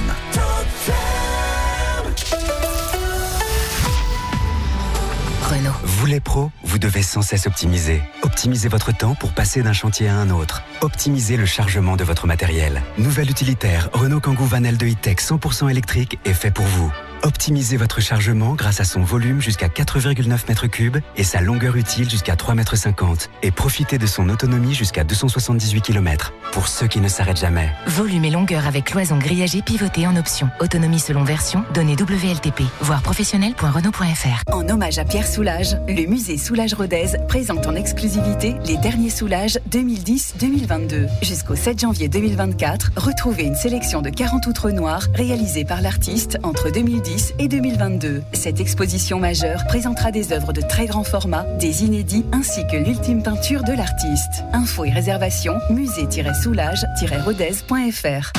Renault. 5.42 5.72
Vous 5.84 6.06
les 6.06 6.20
pros, 6.20 6.52
vous 6.64 6.78
devez 6.78 7.02
sans 7.02 7.24
cesse 7.24 7.48
optimiser. 7.48 8.04
Optimisez 8.22 8.70
votre 8.70 8.96
temps 8.96 9.16
pour 9.16 9.32
passer 9.32 9.64
d'un 9.64 9.74
chantier 9.74 10.10
à 10.10 10.16
un 10.16 10.30
autre. 10.30 10.62
Optimisez 10.82 11.38
le 11.38 11.48
chargement 11.48 11.96
de 11.96 12.04
votre 12.04 12.28
matériel. 12.28 12.84
Nouvelle 13.00 13.32
utilitaire 13.32 13.90
Renault 13.94 14.20
Kangoo 14.20 14.46
Vanel 14.46 14.78
de 14.78 14.86
E-Tech 14.86 15.18
100% 15.18 15.72
électrique 15.72 16.20
est 16.24 16.34
fait 16.34 16.52
pour 16.52 16.66
vous. 16.66 16.94
Optimisez 17.24 17.78
votre 17.78 18.02
chargement 18.02 18.56
grâce 18.56 18.80
à 18.80 18.84
son 18.84 19.02
volume 19.02 19.42
jusqu'à 19.42 19.68
4,9 19.68 20.48
m3 20.48 21.02
et 21.18 21.24
sa 21.24 21.40
longueur 21.40 21.76
utile 21.76 22.10
jusqu'à 22.10 22.34
3,50 22.34 22.90
m. 23.04 23.16
Et 23.44 23.52
profitez 23.52 24.00
de 24.00 24.08
son 24.08 24.28
autonomie 24.30 24.74
jusqu'à 24.74 25.04
278 25.04 25.82
km. 25.82 26.34
Pour 26.52 26.68
ceux 26.68 26.88
qui 26.88 27.00
ne 27.00 27.08
s'arrêtent 27.08 27.40
jamais. 27.40 27.70
Volume 27.86 28.26
et 28.26 28.32
longueur 28.32 28.66
avec 28.66 28.86
cloison 28.86 29.20
grillagée 29.20 29.62
pivotée 29.62 30.08
en 30.08 30.16
option. 30.16 30.50
Autonomie 30.60 31.00
selon 31.00 31.24
version, 31.24 31.64
données 31.76 31.96
WLTP. 31.96 32.64
Voir 32.82 33.04
professionnel.renault.fr. 33.04 34.52
En 34.52 34.68
hommage 34.68 34.98
à 34.98 35.06
Pierre 35.06 35.28
Soulages, 35.28 35.78
le 35.88 36.08
musée 36.08 36.40
Soulages 36.40 36.74
Rodez 36.74 37.18
présente 37.28 37.68
en 37.68 37.76
exclusivité 37.76 38.56
les 38.66 38.78
derniers 38.78 39.12
Soulages 39.12 39.60
2010-2022. 39.70 41.08
Jusqu'au 41.22 41.56
7 41.56 41.82
janvier 41.82 42.08
2024, 42.08 42.94
retrouvez 42.98 43.44
une 43.44 43.56
sélection 43.56 44.02
de 44.02 44.10
40 44.10 44.48
outres 44.48 44.72
noires 44.72 45.06
réalisées 45.14 45.66
par 45.66 45.82
l'artiste 45.82 46.40
entre 46.42 46.72
2010 46.72 47.11
et 47.40 47.48
2022. 47.48 48.22
Cette 48.34 48.60
exposition 48.60 49.18
majeure 49.20 49.66
présentera 49.68 50.12
des 50.12 50.34
œuvres 50.34 50.54
de 50.54 50.62
très 50.62 50.86
grand 50.86 51.04
format, 51.04 51.44
des 51.60 51.84
inédits 51.84 52.24
ainsi 52.32 52.62
que 52.68 52.78
l'ultime 52.78 53.24
peinture 53.24 53.64
de 53.64 53.74
l'artiste. 53.74 54.44
Infos 54.54 54.86
et 54.86 54.92
réservations 54.92 55.56
musée-soulage-rodez.fr. 55.70 58.32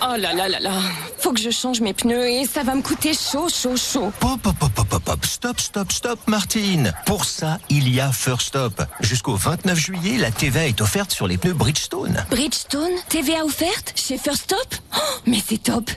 Oh 0.00 0.14
là 0.16 0.32
là 0.32 0.48
là 0.48 0.60
là, 0.60 0.80
faut 1.18 1.32
que 1.32 1.40
je 1.40 1.50
change 1.50 1.80
mes 1.80 1.92
pneus 1.92 2.28
et 2.28 2.46
ça 2.46 2.62
va 2.62 2.76
me 2.76 2.82
coûter 2.82 3.14
chaud, 3.14 3.48
chaud, 3.48 3.76
chaud. 3.76 4.12
Hop, 4.22 4.46
hop, 4.46 4.54
hop, 4.62 4.78
hop, 4.78 4.94
hop, 4.94 5.08
hop, 5.08 5.26
stop, 5.26 5.58
stop, 5.58 5.90
stop, 5.90 6.20
Martine. 6.28 6.92
Pour 7.04 7.24
ça, 7.24 7.58
il 7.68 7.92
y 7.92 7.98
a 7.98 8.12
First 8.12 8.46
Stop. 8.48 8.80
Jusqu'au 9.00 9.34
29 9.34 9.76
juillet, 9.76 10.16
la 10.16 10.30
TVA 10.30 10.68
est 10.68 10.80
offerte 10.80 11.10
sur 11.10 11.26
les 11.26 11.36
pneus 11.36 11.54
Bridgestone. 11.54 12.24
Bridgestone, 12.30 12.92
TVA 13.08 13.44
offerte 13.44 13.92
chez 13.96 14.18
First 14.18 14.44
Stop? 14.44 14.76
Oh, 14.94 14.98
Mais 15.26 15.42
c'est 15.44 15.60
top 15.62 15.90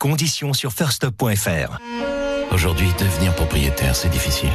Conditions 0.00 0.54
sur 0.54 0.72
firststop.fr. 0.72 1.78
Aujourd'hui, 2.52 2.88
devenir 2.98 3.34
propriétaire, 3.34 3.94
c'est 3.94 4.08
difficile. 4.08 4.48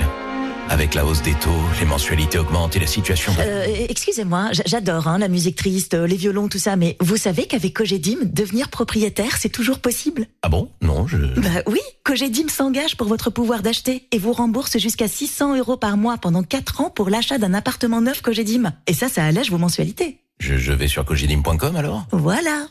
Avec 0.69 0.95
la 0.95 1.05
hausse 1.05 1.21
des 1.21 1.35
taux, 1.35 1.51
les 1.79 1.85
mensualités 1.85 2.39
augmentent 2.39 2.75
et 2.75 2.79
la 2.79 2.87
situation... 2.87 3.31
Euh, 3.37 3.67
Excusez-moi, 3.87 4.49
j'adore 4.65 5.07
hein, 5.07 5.19
la 5.19 5.27
musique 5.27 5.55
triste, 5.55 5.93
les 5.93 6.15
violons, 6.15 6.47
tout 6.47 6.57
ça, 6.57 6.77
mais 6.77 6.97
vous 6.99 7.15
savez 7.17 7.45
qu'avec 7.45 7.75
Cogedim, 7.75 8.17
devenir 8.23 8.69
propriétaire, 8.69 9.37
c'est 9.37 9.49
toujours 9.49 9.77
possible? 9.77 10.25
Ah 10.41 10.49
bon? 10.49 10.71
Non, 10.81 11.05
je... 11.05 11.17
Bah 11.17 11.61
oui, 11.67 11.81
Cogedim 12.03 12.47
s'engage 12.49 12.97
pour 12.97 13.05
votre 13.05 13.29
pouvoir 13.29 13.61
d'acheter 13.61 14.07
et 14.11 14.17
vous 14.17 14.33
rembourse 14.33 14.79
jusqu'à 14.79 15.07
600 15.07 15.57
euros 15.59 15.77
par 15.77 15.95
mois 15.95 16.17
pendant 16.17 16.41
4 16.41 16.81
ans 16.81 16.89
pour 16.89 17.11
l'achat 17.11 17.37
d'un 17.37 17.53
appartement 17.53 18.01
neuf 18.01 18.21
Cogedim. 18.23 18.73
Et 18.87 18.95
ça, 18.95 19.09
ça 19.09 19.23
allège 19.23 19.51
vos 19.51 19.59
mensualités. 19.59 20.21
Je, 20.39 20.57
je 20.57 20.73
vais 20.73 20.87
sur 20.87 21.05
cogedim.com 21.05 21.75
alors? 21.75 22.07
Voilà 22.11 22.65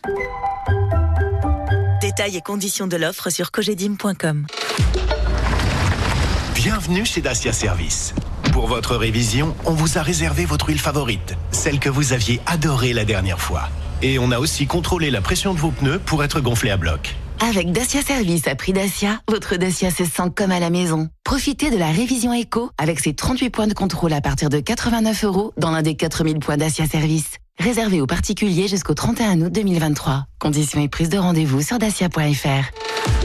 Détails 2.17 2.37
et 2.37 2.43
conditions 2.43 2.87
de 2.87 2.97
l'offre 2.97 3.29
sur 3.29 3.51
cogedim.com. 3.51 4.47
Bienvenue 6.55 7.05
chez 7.05 7.21
Dacia 7.21 7.53
Service. 7.53 8.15
Pour 8.53 8.69
votre 8.69 8.95
révision, 8.95 9.57
on 9.65 9.73
vous 9.73 9.99
a 9.99 10.03
réservé 10.03 10.45
votre 10.45 10.69
huile 10.69 10.79
favorite, 10.79 11.35
celle 11.51 11.81
que 11.81 11.89
vous 11.89 12.13
aviez 12.13 12.41
adorée 12.47 12.93
la 12.93 13.05
dernière 13.05 13.41
fois. 13.41 13.69
Et 14.01 14.21
on 14.21 14.31
a 14.31 14.39
aussi 14.39 14.69
contrôlé 14.69 15.11
la 15.11 15.23
pression 15.23 15.55
de 15.55 15.59
vos 15.59 15.73
pneus 15.73 15.99
pour 15.99 16.23
être 16.23 16.41
gonflé 16.41 16.71
à 16.71 16.77
bloc. 16.77 17.17
Avec 17.41 17.73
Dacia 17.73 18.01
Service 18.01 18.47
à 18.47 18.55
prix 18.55 18.73
Dacia, 18.73 19.21
votre 19.29 19.57
Dacia 19.57 19.91
se 19.91 20.05
sent 20.05 20.31
comme 20.37 20.53
à 20.53 20.61
la 20.61 20.71
maison. 20.71 21.09
Profitez 21.25 21.71
de 21.71 21.77
la 21.77 21.91
révision 21.91 22.33
éco 22.33 22.71
avec 22.79 23.01
ses 23.01 23.15
38 23.15 23.51
points 23.51 23.67
de 23.67 23.75
contrôle 23.75 24.13
à 24.13 24.21
partir 24.21 24.51
de 24.51 24.61
89 24.61 25.25
euros 25.25 25.53
dans 25.57 25.73
l'un 25.73 25.83
des 25.83 25.97
4000 25.97 26.39
points 26.39 26.59
Dacia 26.59 26.87
Service. 26.87 27.39
Réservé 27.59 28.01
aux 28.01 28.07
particuliers 28.07 28.69
jusqu'au 28.69 28.95
31 28.95 29.41
août 29.43 29.53
2023. 29.53 30.25
Conditions 30.41 30.81
et 30.81 30.89
prise 30.89 31.09
de 31.09 31.19
rendez-vous 31.19 31.63
sur 31.63 31.79
dacia.fr. 31.79 33.24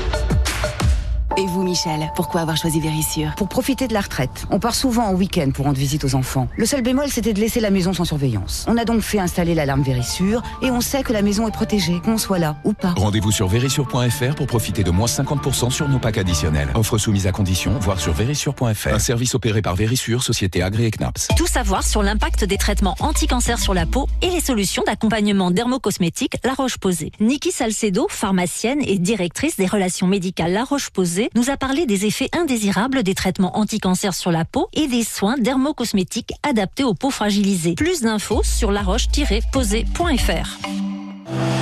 Et 1.37 1.45
vous, 1.45 1.63
Michel, 1.63 2.11
pourquoi 2.15 2.41
avoir 2.41 2.57
choisi 2.57 2.79
Vérissure 2.79 3.33
Pour 3.35 3.47
profiter 3.47 3.87
de 3.87 3.93
la 3.93 4.01
retraite. 4.01 4.45
On 4.49 4.59
part 4.59 4.75
souvent 4.75 5.05
en 5.05 5.13
week-end 5.13 5.51
pour 5.53 5.65
rendre 5.65 5.77
visite 5.77 6.03
aux 6.03 6.15
enfants. 6.15 6.47
Le 6.57 6.65
seul 6.65 6.81
bémol, 6.81 7.07
c'était 7.09 7.33
de 7.33 7.39
laisser 7.39 7.59
la 7.59 7.69
maison 7.69 7.93
sans 7.93 8.05
surveillance. 8.05 8.65
On 8.67 8.77
a 8.77 8.85
donc 8.85 9.01
fait 9.01 9.19
installer 9.19 9.53
l'alarme 9.55 9.81
Vérissure 9.81 10.41
et 10.61 10.71
on 10.71 10.81
sait 10.81 11.03
que 11.03 11.13
la 11.13 11.21
maison 11.21 11.47
est 11.47 11.51
protégée, 11.51 12.01
qu'on 12.03 12.17
soit 12.17 12.39
là 12.39 12.57
ou 12.63 12.73
pas. 12.73 12.93
Rendez-vous 12.97 13.31
sur 13.31 13.47
vérissure.fr 13.47 14.35
pour 14.35 14.47
profiter 14.47 14.83
de 14.83 14.91
moins 14.91 15.07
50% 15.07 15.69
sur 15.69 15.87
nos 15.87 15.99
packs 15.99 16.17
additionnels. 16.17 16.69
Offre 16.75 16.97
soumise 16.97 17.27
à 17.27 17.31
condition, 17.31 17.77
voire 17.79 17.99
sur 17.99 18.13
vérissure.fr. 18.13 18.93
Un 18.93 18.99
service 18.99 19.35
opéré 19.35 19.61
par 19.61 19.75
Vérissure, 19.75 20.23
société 20.23 20.61
agréée 20.61 20.91
CNAPS. 20.91 21.29
Tout 21.37 21.47
savoir 21.47 21.83
sur 21.83 22.03
l'impact 22.03 22.43
des 22.43 22.57
traitements 22.57 22.95
anti-cancer 22.99 23.59
sur 23.59 23.73
la 23.73 23.85
peau 23.85 24.07
et 24.21 24.29
les 24.29 24.41
solutions 24.41 24.83
d'accompagnement 24.85 25.51
dermocosmétique 25.51 26.37
La 26.43 26.53
Roche-Posay. 26.53 27.11
Niki 27.19 27.51
Salcedo, 27.51 28.07
pharmacienne 28.09 28.79
et 28.81 28.97
directrice 28.97 29.57
des 29.57 29.67
relations 29.67 30.07
médicales 30.07 30.53
La 30.53 30.63
Roche-Posay, 30.63 31.18
nous 31.35 31.49
a 31.49 31.57
parlé 31.57 31.85
des 31.85 32.05
effets 32.05 32.29
indésirables 32.37 33.03
des 33.03 33.15
traitements 33.15 33.57
anti-cancer 33.57 34.13
sur 34.13 34.31
la 34.31 34.45
peau 34.45 34.69
et 34.73 34.87
des 34.87 35.03
soins 35.03 35.37
dermocosmétiques 35.37 36.31
adaptés 36.43 36.83
aux 36.83 36.93
peaux 36.93 37.09
fragilisées. 37.11 37.73
Plus 37.75 38.01
d'infos 38.01 38.43
sur 38.43 38.71
laroche-posay.fr. 38.71 40.57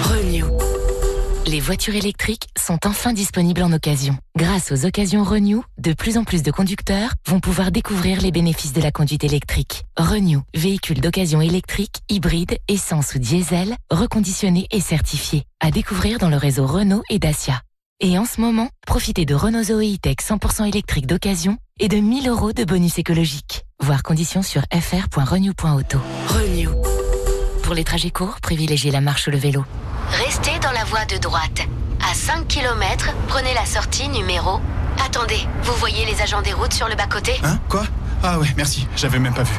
Renew. 0.04 0.58
Les 1.48 1.62
voitures 1.62 1.96
électriques 1.96 2.48
sont 2.58 2.78
enfin 2.86 3.14
disponibles 3.14 3.64
en 3.64 3.72
occasion. 3.72 4.18
Grâce 4.36 4.74
aux 4.74 4.86
occasions 4.86 5.24
Renew, 5.24 5.64
de 5.78 5.94
plus 5.94 6.18
en 6.18 6.26
plus 6.26 6.44
de 6.44 6.52
conducteurs 6.52 7.14
vont 7.26 7.40
pouvoir 7.40 7.72
découvrir 7.72 8.20
les 8.20 8.32
bénéfices 8.32 8.74
de 8.74 8.82
la 8.82 8.92
conduite 8.92 9.24
électrique. 9.24 9.86
Renew, 9.96 10.42
véhicule 10.54 11.00
d'occasion 11.00 11.40
électrique, 11.40 12.02
hybride, 12.10 12.58
essence 12.68 13.16
ou 13.16 13.20
diesel, 13.20 13.78
reconditionné 13.90 14.68
et 14.72 14.82
certifié. 14.82 15.46
À 15.62 15.72
découvrir 15.72 16.20
dans 16.20 16.30
le 16.30 16.38
réseau 16.38 16.68
Renault 16.68 17.04
et 17.10 17.18
Dacia. 17.18 17.62
Et 18.00 18.20
en 18.20 18.26
ce 18.26 18.40
moment, 18.40 18.70
profitez 18.86 19.26
de 19.26 19.34
Renault 19.34 19.64
Zoe 19.64 19.96
E-Tech 19.96 20.18
100% 20.22 20.68
électrique 20.68 21.08
d'occasion 21.08 21.58
et 21.80 21.88
de 21.88 21.98
1000 21.98 22.30
euros 22.30 22.54
de 22.54 22.64
bonus 22.64 23.00
écologique. 23.00 23.66
Voir 23.80 24.04
conditions 24.04 24.44
sur 24.44 24.62
fr.renew.auto. 24.72 26.00
Renew. 26.28 26.70
Pour 27.64 27.74
les 27.74 27.84
trajets 27.84 28.12
courts, 28.12 28.40
privilégiez 28.40 28.92
la 28.92 29.02
marche 29.02 29.26
ou 29.28 29.32
le 29.32 29.38
vélo. 29.40 29.66
Restez 30.12 30.60
dans 30.62 30.72
la 30.74 30.84
voie 30.84 31.06
de 31.06 31.18
droite. 31.18 31.62
À 32.08 32.14
5 32.14 32.48
km, 32.48 33.16
prenez 33.28 33.56
la 33.56 33.66
sortie 33.66 34.10
numéro. 34.10 34.60
Attendez, 35.04 35.40
vous 35.64 35.74
voyez 35.74 36.06
les 36.06 36.22
agents 36.22 36.44
des 36.44 36.54
routes 36.54 36.74
sur 36.74 36.88
le 36.88 36.96
bas-côté? 36.96 37.34
Hein? 37.44 37.60
Quoi? 37.68 37.84
Ah 38.22 38.38
ouais, 38.38 38.48
merci, 38.58 38.88
j'avais 38.96 39.18
même 39.18 39.34
pas 39.34 39.44
vu. 39.44 39.56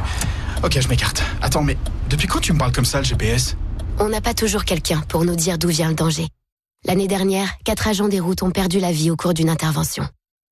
Ok, 0.63 0.79
je 0.79 0.87
m'écarte. 0.87 1.21
Attends, 1.41 1.61
mais 1.63 1.77
depuis 2.09 2.27
quand 2.29 2.39
tu 2.39 2.53
me 2.53 2.57
parles 2.57 2.71
comme 2.71 2.85
ça, 2.85 2.99
le 2.99 3.03
GPS 3.05 3.57
On 3.99 4.07
n'a 4.07 4.21
pas 4.21 4.33
toujours 4.33 4.63
quelqu'un 4.63 5.01
pour 5.09 5.25
nous 5.25 5.35
dire 5.35 5.57
d'où 5.57 5.67
vient 5.67 5.89
le 5.89 5.93
danger. 5.95 6.29
L'année 6.85 7.07
dernière, 7.07 7.49
quatre 7.65 7.87
agents 7.87 8.07
des 8.07 8.19
routes 8.19 8.41
ont 8.41 8.51
perdu 8.51 8.79
la 8.79 8.91
vie 8.91 9.11
au 9.11 9.15
cours 9.15 9.33
d'une 9.33 9.49
intervention. 9.49 10.07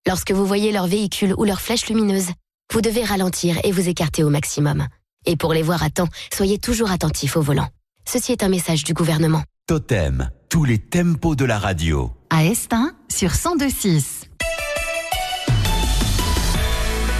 Lorsque 0.05 0.31
vous 0.31 0.45
voyez 0.45 0.71
leur 0.71 0.85
véhicule 0.85 1.33
ou 1.37 1.45
leur 1.45 1.61
flèche 1.61 1.87
lumineuse, 1.87 2.27
vous 2.73 2.81
devez 2.81 3.03
ralentir 3.03 3.57
et 3.63 3.71
vous 3.71 3.87
écarter 3.87 4.23
au 4.23 4.29
maximum. 4.29 4.87
Et 5.25 5.37
pour 5.37 5.53
les 5.53 5.63
voir 5.63 5.83
à 5.83 5.89
temps, 5.89 6.09
soyez 6.33 6.57
toujours 6.57 6.91
attentifs 6.91 7.37
au 7.37 7.41
volant. 7.41 7.67
Ceci 8.05 8.33
est 8.33 8.43
un 8.43 8.49
message 8.49 8.83
du 8.83 8.93
gouvernement. 8.93 9.43
Totem, 9.67 10.29
tous 10.49 10.65
les 10.65 10.77
tempos 10.79 11.35
de 11.35 11.45
la 11.45 11.59
radio. 11.59 12.11
À 12.29 12.45
Estin, 12.45 12.91
sur 13.09 13.31
1026. 13.31 14.25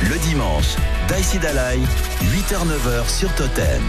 Le 0.03 0.17
dimanche, 0.19 0.75
Daïsi 1.07 1.39
Dalai, 1.39 1.79
8h-9h 2.21 3.09
sur 3.09 3.33
Totem. 3.35 3.83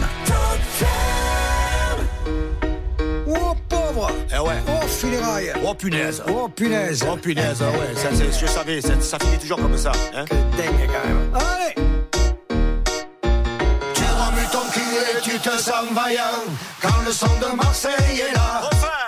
Oh 3.26 3.78
pauvre. 3.92 4.11
Eh 4.35 4.38
ouais. 4.38 4.55
Oh 4.68 4.87
filéraille 4.87 5.53
Oh 5.66 5.74
punaise. 5.74 6.22
Oh 6.29 6.48
punaise. 6.48 7.05
Oh 7.11 7.16
punaise, 7.16 7.61
ouais, 7.61 7.94
ça, 7.96 8.09
c'est- 8.12 8.40
je 8.40 8.46
savais, 8.46 8.81
ça, 8.81 9.01
ça 9.01 9.18
finit 9.18 9.38
toujours 9.38 9.59
comme 9.59 9.77
ça. 9.77 9.92
Hein. 10.14 10.24
Dingue 10.57 10.88
quand 10.88 11.09
même. 11.09 11.31
Allez. 11.35 11.74
Tu 13.94 14.03
remues 14.03 14.48
ton 14.53 14.64
cul 14.72 14.81
et 14.81 15.20
tu 15.22 15.38
te 15.38 15.51
sens 15.59 15.85
vaillant 15.92 16.44
Quand 16.83 17.03
le 17.07 17.12
son 17.12 17.27
de 17.27 17.57
Marseille 17.57 18.20
est 18.31 18.35
là. 18.35 18.62
Volegues 18.81 19.08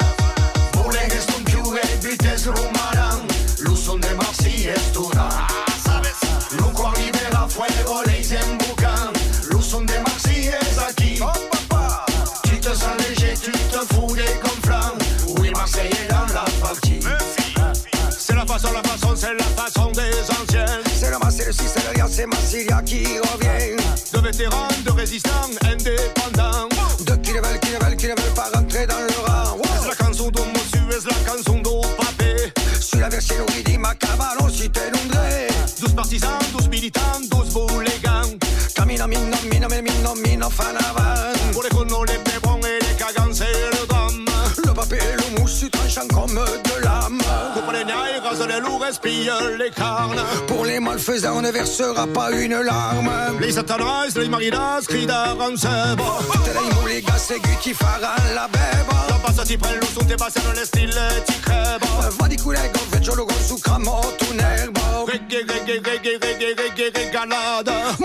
les 49.59 49.71
carnes. 49.71 50.23
Pour 50.47 50.65
les 50.65 50.81
malfaisants, 50.81 51.37
on 51.37 51.43
ne 51.43 51.51
versera 51.51 52.07
pas 52.07 52.31
une 52.33 52.61
larme. 52.61 53.11
Les 53.41 53.53
satanas, 53.53 54.15
les 54.17 54.29
marinas, 54.29 54.87
crient 54.87 55.07
d'arancebo. 55.07 56.05
Te 56.45 56.53
la 56.53 56.61
immuliga, 56.61 57.17
seguiti 57.19 57.73
faranno 57.75 58.35
la 58.35 58.49
beba. 58.49 59.07
La 59.09 59.19
bassa 59.23 59.45
ti 59.45 59.57
prende, 59.57 59.87
su 59.87 60.05
te 60.07 60.17
passano 60.17 60.53
le 60.53 60.65
stille, 60.65 61.23
ti 61.27 61.35
creba. 61.41 62.11
Va 62.19 62.27
di 62.27 62.37
culego, 62.37 62.81
veggio 62.91 63.15
lo 63.15 63.25
con 63.25 63.43
su 63.47 63.59
camo, 63.61 64.01
tu 64.19 64.35
nervo. 64.35 65.07
Reggae, 65.07 65.45
reggae, 65.47 65.81
reggae, 65.83 66.19
reggae, 66.19 66.55
reggae, 66.55 66.91
regalada. 66.93 67.97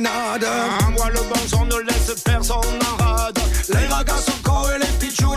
Nada. 0.00 0.50
Moi, 0.90 1.10
le 1.10 1.20
bon 1.28 1.48
son 1.48 1.66
ne 1.66 1.78
laisse 1.84 2.14
personne 2.24 2.78
en 2.90 3.04
rade. 3.04 3.38
Les 3.68 3.86
ragas 3.86 4.22
sont 4.26 4.42
corps 4.42 4.70
et 4.74 4.78
les 4.78 4.92
pitchouns 4.98 5.36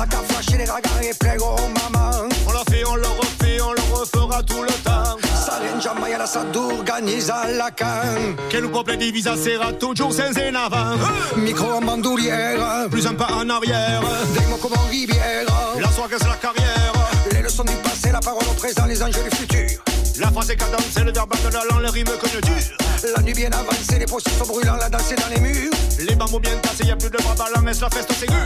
Les 0.00 0.06
flasher 0.06 0.56
et 0.56 1.34
maman. 1.36 2.28
On 2.46 2.52
l'a 2.52 2.62
fait, 2.70 2.86
on 2.86 2.94
le 2.94 3.06
refait, 3.06 3.60
on 3.60 3.72
le 3.72 3.80
refera 3.92 4.42
tout 4.42 4.62
le 4.62 4.72
temps. 4.82 5.18
Sarenja 5.34 5.92
Maiala 5.92 6.26
s'organisa 6.26 7.46
la 7.56 7.70
can. 7.70 8.36
Che 8.48 8.60
le 8.60 8.70
peuple 8.70 8.96
divisa 8.96 9.36
sera 9.36 9.74
toujours 9.74 10.12
sans 10.12 10.30
en 10.30 10.54
avant. 10.54 10.96
Micro 11.36 11.70
en 11.70 11.82
bandoulière, 11.82 12.88
plus 12.90 13.06
un 13.06 13.14
pas 13.14 13.28
en 13.34 13.48
arrière. 13.50 14.00
Des 14.32 14.46
mots 14.46 14.56
comme 14.56 14.72
en 14.72 14.88
rivière. 14.88 15.44
La 15.78 15.90
soirée 15.90 16.16
c'est 16.18 16.28
la 16.28 16.36
carrière. 16.36 16.92
Les 17.32 17.42
leçons 17.42 17.64
du 17.64 17.74
passé, 17.76 18.10
la 18.10 18.20
parole 18.20 18.44
au 18.50 18.54
présent, 18.54 18.86
les 18.86 19.02
enjeux 19.02 19.22
du 19.22 19.36
futur. 19.36 19.89
La 20.20 20.30
phrase 20.30 20.50
est 20.50 20.56
cadencée, 20.56 21.02
le 21.02 21.12
verbe 21.12 21.32
de 21.32 21.48
la 21.48 21.80
le 21.80 21.88
rime 21.88 22.04
conjoncture. 22.04 22.76
La 23.16 23.22
nuit 23.22 23.32
bien 23.32 23.50
avancée, 23.52 23.98
les 23.98 24.04
processus 24.04 24.38
brûlants, 24.46 24.76
la 24.76 24.90
danse 24.90 25.10
est 25.12 25.16
dans 25.16 25.28
les 25.34 25.40
murs. 25.40 25.72
Les 25.98 26.14
bambous 26.14 26.40
bien 26.40 26.56
tassés, 26.58 26.84
y 26.84 26.90
a 26.90 26.96
plus 26.96 27.08
de 27.08 27.16
bras 27.16 27.34
ballants, 27.34 27.62
mais 27.62 27.72
la 27.80 27.88
feste 27.88 28.12
sécure. 28.12 28.36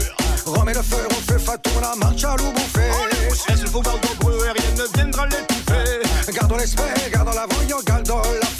Remets 0.47 0.75
le 0.75 0.83
feu, 0.83 1.09
on 1.11 1.33
fait 1.33 1.39
fatouna, 1.39 1.97
marche 1.97 2.23
à 2.23 2.37
l'eau 2.37 2.53
bouffée. 2.53 2.91
Est-ce 3.49 3.65
le 3.65 3.71
pouvoir 3.71 3.97
de 3.99 4.21
brûler, 4.21 4.53
rien 4.53 4.71
ne 4.77 4.97
viendra 4.97 5.27
l'étouffer. 5.27 6.33
Gardons 6.33 6.57
l'esprit, 6.57 7.11
gardons 7.13 7.33
la 7.33 7.47
voyant, 7.53 7.79
gardons 7.85 8.23
la 8.23 8.54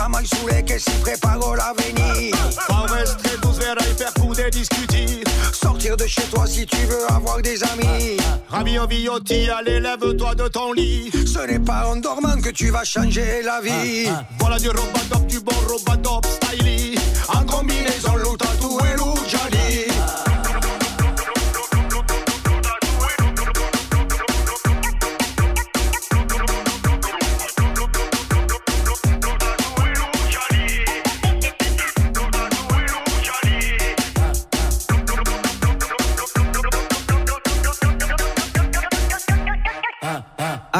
Et 0.00 0.02
jamais 0.02 0.26
saoulé 0.26 0.62
que 0.62 0.78
si 0.78 0.90
prépare 1.02 1.38
l'avenir. 1.54 2.34
Pas 2.66 2.86
rester 2.92 3.36
tous 3.42 3.58
vers 3.58 3.76
faire 3.98 4.14
couder 4.14 4.50
discuter. 4.50 5.24
Sortir 5.52 5.96
de 5.96 6.06
chez 6.06 6.22
toi 6.22 6.46
si 6.46 6.64
tu 6.64 6.76
veux 6.86 7.10
avoir 7.10 7.42
des 7.42 7.62
amis. 7.64 8.16
Rami 8.48 8.78
Viotti, 8.88 9.50
allez, 9.50 9.80
lève-toi 9.80 10.34
de 10.34 10.48
ton 10.48 10.72
lit. 10.72 11.10
Ce 11.12 11.46
n'est 11.46 11.58
pas 11.58 11.86
en 11.86 11.96
dormant 11.96 12.40
que 12.42 12.50
tu 12.50 12.70
vas 12.70 12.84
changer 12.84 13.42
la 13.42 13.60
vie. 13.60 14.08
Voilà 14.38 14.58
du 14.58 14.68
robadop, 14.68 15.26
du 15.26 15.40
bon 15.40 15.52
robadop 15.68 16.24
styly. 16.26 16.94
En 17.28 17.44
combinaison, 17.44 18.16
loup 18.16 18.36
tatou 18.36 18.78
et 18.80 18.96
loup 18.96 19.14
jali. 19.28 19.84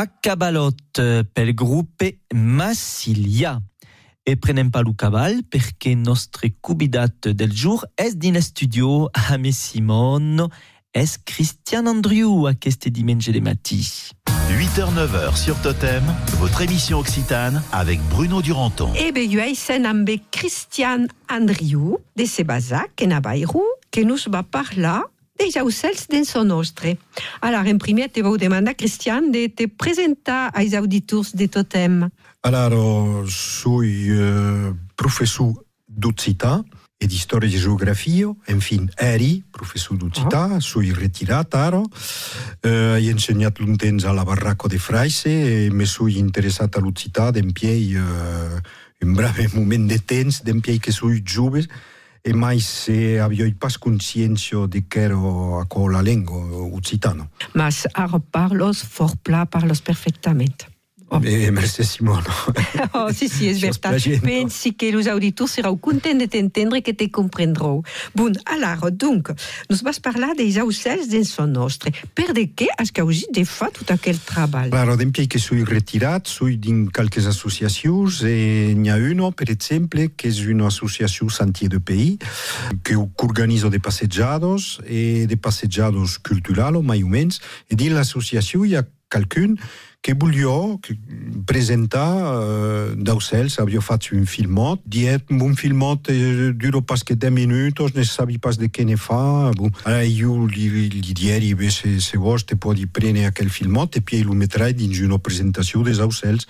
A 0.00 0.06
Cabalot 0.06 0.96
pel 1.34 1.52
gruppe 1.52 2.20
Massilia. 2.32 3.60
E 4.24 4.36
prenem 4.36 4.70
pas 4.70 4.82
lo 4.82 4.94
cabal 4.94 5.42
perché 5.44 5.94
nostre 5.94 6.54
cubidat 6.60 7.28
del 7.28 7.52
jour 7.52 7.84
es 7.96 8.16
din 8.16 8.40
studio 8.40 9.10
a 9.12 9.36
me 9.36 9.52
Simon 9.52 10.48
es 10.92 11.18
Christian 11.24 11.86
Andriou 11.86 12.46
a 12.46 12.54
queste 12.54 12.90
dimanche 12.90 13.30
de 13.32 13.40
matí. 13.40 14.10
8h-9h 14.48 15.36
sur 15.36 15.60
Totem, 15.60 16.02
votre 16.38 16.62
émission 16.62 16.98
occitane 16.98 17.62
avec 17.72 18.00
Bruno 18.08 18.40
Duranton. 18.40 18.92
Ebe 18.94 19.28
juaisen 19.28 19.84
amb 19.84 20.08
Christian 20.30 21.08
Andriou, 21.28 21.98
de 22.16 22.24
Sebazac, 22.24 23.02
en 23.02 23.10
Abairou, 23.10 23.64
que 23.90 24.00
nous 24.00 24.28
va 24.28 24.42
parlar 24.42 25.04
des 25.40 25.60
aucels 25.60 26.06
dins 26.08 26.24
son 26.24 26.44
nostre. 26.44 26.96
Alors, 27.40 27.66
en 27.66 27.78
primer, 27.78 28.08
te 28.08 28.20
vau 28.20 28.36
demander, 28.36 28.74
Christian, 28.74 29.30
de 29.30 29.48
te 29.48 29.66
presentar 29.68 30.50
als 30.54 30.74
auditors 30.74 31.32
de 31.34 31.48
Totem. 31.48 32.08
Allora, 32.42 33.24
sui 33.26 34.10
eh, 34.10 34.72
professor 34.94 35.52
d'Occità 35.86 36.62
e 36.96 37.06
di 37.06 37.16
storia 37.16 37.48
e 37.48 37.58
geografia, 37.58 38.28
infine 38.48 38.92
eri 38.96 39.42
professor 39.50 39.96
d'Occità, 39.96 40.60
sui 40.60 40.92
ritirato 40.92 41.56
ara, 41.56 41.82
eh, 42.60 42.94
ho 42.94 43.10
insegnato 43.10 43.62
un 43.64 43.76
temps 43.76 44.04
alla 44.04 44.24
Barracco 44.24 44.68
de 44.68 44.78
Fraise 44.78 45.64
e 45.64 45.70
mi 45.70 45.86
sono 45.86 46.10
interessato 46.10 46.78
all'Occità 46.78 47.30
d'empiei 47.30 47.94
eh, 47.94 49.04
un 49.06 49.14
breve 49.14 49.48
moment 49.54 49.88
de 49.88 49.98
temps 50.04 50.42
d'empiei 50.42 50.78
che 50.78 50.92
sono 50.92 51.16
giovane 51.22 51.66
e 52.22 52.32
mai 52.32 52.60
se 52.60 53.18
avevo 53.18 53.50
pas 53.58 53.78
conscienza 53.78 54.66
di 54.66 54.86
che 54.86 55.00
ero 55.00 55.60
a 55.60 55.66
con 55.66 55.90
la 55.90 56.00
lingua 56.00 56.36
occitano. 56.36 57.30
Mas 57.52 57.86
ara 57.92 58.18
parlos 58.18 58.82
fort 58.82 59.16
pla, 59.22 59.46
parlos 59.46 59.80
perfectament. 59.80 60.69
Merci 61.18 61.84
Simone. 61.84 62.22
Oh, 62.94 63.10
sí, 63.12 63.28
sí, 63.28 63.48
és 63.50 63.58
veritat. 63.60 63.90
plagent, 63.90 64.22
no? 64.22 64.28
Pensi 64.28 64.72
que 64.78 64.90
els 64.94 65.08
auditors 65.10 65.56
serau 65.58 65.76
contents 65.82 66.22
de 66.22 66.28
t'entendre 66.30 66.82
que 66.86 66.94
te 66.94 67.08
comprendrou. 67.10 67.82
Bon, 68.14 68.32
alors, 68.46 68.90
donc, 68.92 69.32
nos 69.68 69.82
vas 69.82 69.98
parlar 69.98 70.34
des 70.38 70.58
aucels 70.58 71.08
dins 71.08 71.24
son 71.24 71.50
nostre. 71.50 71.90
Per 72.14 72.30
de 72.36 72.46
què 72.54 72.70
has 72.78 72.92
causat 72.94 73.32
de 73.34 73.44
fa 73.44 73.70
tot 73.74 73.90
aquell 73.90 74.20
treball? 74.22 74.70
Claro, 74.70 74.96
d'empiei 74.96 75.26
che 75.26 75.42
sui 75.42 75.64
retirat, 75.64 76.30
sui 76.30 76.58
din 76.62 76.86
qualques 76.90 77.26
associacions 77.26 78.22
e 78.22 78.72
n'hi 78.76 78.90
ha 78.90 78.96
una, 78.96 79.32
per 79.32 79.50
exemple, 79.50 80.12
che 80.14 80.28
è 80.30 80.46
un'associazione 80.46 81.32
Sentier 81.32 81.70
de 81.70 81.80
Pays, 81.80 82.18
che 82.82 82.94
organiza 82.94 83.68
de 83.68 83.80
passeggiados 83.80 84.80
e 84.84 85.26
de 85.26 85.36
passeggiados 85.36 86.18
culturali, 86.18 86.80
mai 86.82 87.02
o 87.02 87.08
menys, 87.08 87.40
e 87.66 87.74
din 87.74 87.94
l'associazione 87.94 88.68
hi 88.68 88.74
ha 88.76 88.86
qualcun 89.10 89.58
che 90.00 90.14
voglio 90.16 90.80
presentar 91.44 92.16
uh, 92.16 92.94
d'aucels, 92.94 93.58
havia 93.58 93.80
fatto 93.80 94.14
un 94.14 94.24
filmot, 94.24 94.80
diet 94.84 95.28
un 95.28 95.54
filmot 95.54 96.08
eh, 96.08 96.52
dura 96.54 96.80
que 97.04 97.14
10 97.14 97.30
minutos, 97.30 97.92
ne 97.92 98.04
sabi 98.04 98.38
pas 98.38 98.56
de 98.56 98.70
què 98.70 98.84
ne 98.84 98.96
fa, 98.96 99.50
bon. 99.52 99.70
Allora 99.84 100.02
io 100.02 100.46
li, 100.46 100.88
li 100.88 101.12
dieri, 101.12 101.54
se, 101.70 102.00
se 102.00 102.16
vos 102.16 102.44
te 102.44 102.56
podi 102.56 102.86
prene 102.86 103.26
aquel 103.26 103.50
filmot 103.50 103.96
e 103.96 104.00
poi 104.00 104.22
lo 104.22 104.32
metrai 104.32 104.72
dins 104.72 105.00
una 105.04 105.18
presentació 105.18 105.82
des 105.84 106.00
aucels 106.00 106.48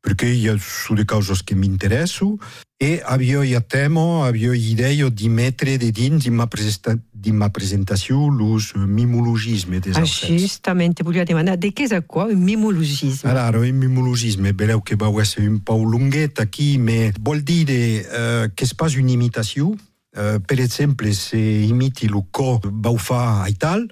perché 0.00 0.26
io 0.26 0.56
su 0.58 0.94
le 0.94 1.04
cose 1.04 1.34
che 1.44 1.54
mi 1.54 1.66
interessano 1.66 2.38
e 2.82 3.02
avevo 3.04 3.42
io 3.42 3.62
temo, 3.66 4.24
avevo 4.24 4.54
idea 4.54 5.08
di 5.10 5.28
mettere 5.28 5.76
de 5.76 5.90
dins 5.90 6.24
in 6.24 6.34
ma, 6.34 6.46
presenta, 6.46 6.96
di 7.10 7.30
ma 7.30 7.50
presentazione 7.50 8.34
los 8.34 8.72
mimologisme 8.74 9.78
des 9.80 9.94
Ah, 9.96 10.00
aucels. 10.00 10.40
justamente, 10.40 11.02
volia 11.02 11.24
demanar 11.24 11.58
de 11.58 11.68
què 11.72 11.84
és 11.84 12.02
quoi 12.06 12.32
un 12.32 12.42
mimologisme? 12.42 13.28
Allora, 13.28 13.66
il 13.66 13.74
mimologisme, 13.74 14.54
beleu 14.54 14.80
che 14.82 14.96
va 14.96 15.10
essere 15.20 15.46
un 15.46 15.60
po' 15.62 15.82
lunghetta 15.82 16.46
qui, 16.48 16.78
ma 16.78 17.10
vuol 17.20 17.42
dire 17.42 18.08
eh, 18.08 18.50
che 18.54 18.64
si 18.64 18.72
fa 18.74 18.86
un'imitazione. 18.96 19.76
Eh, 20.16 20.40
per 20.44 20.58
esempio, 20.58 21.12
se 21.12 21.36
imiti 21.36 22.08
lo 22.08 22.26
co 22.30 22.58
va 22.64 22.96
fa 22.96 23.42
ai 23.42 23.56
tal, 23.56 23.86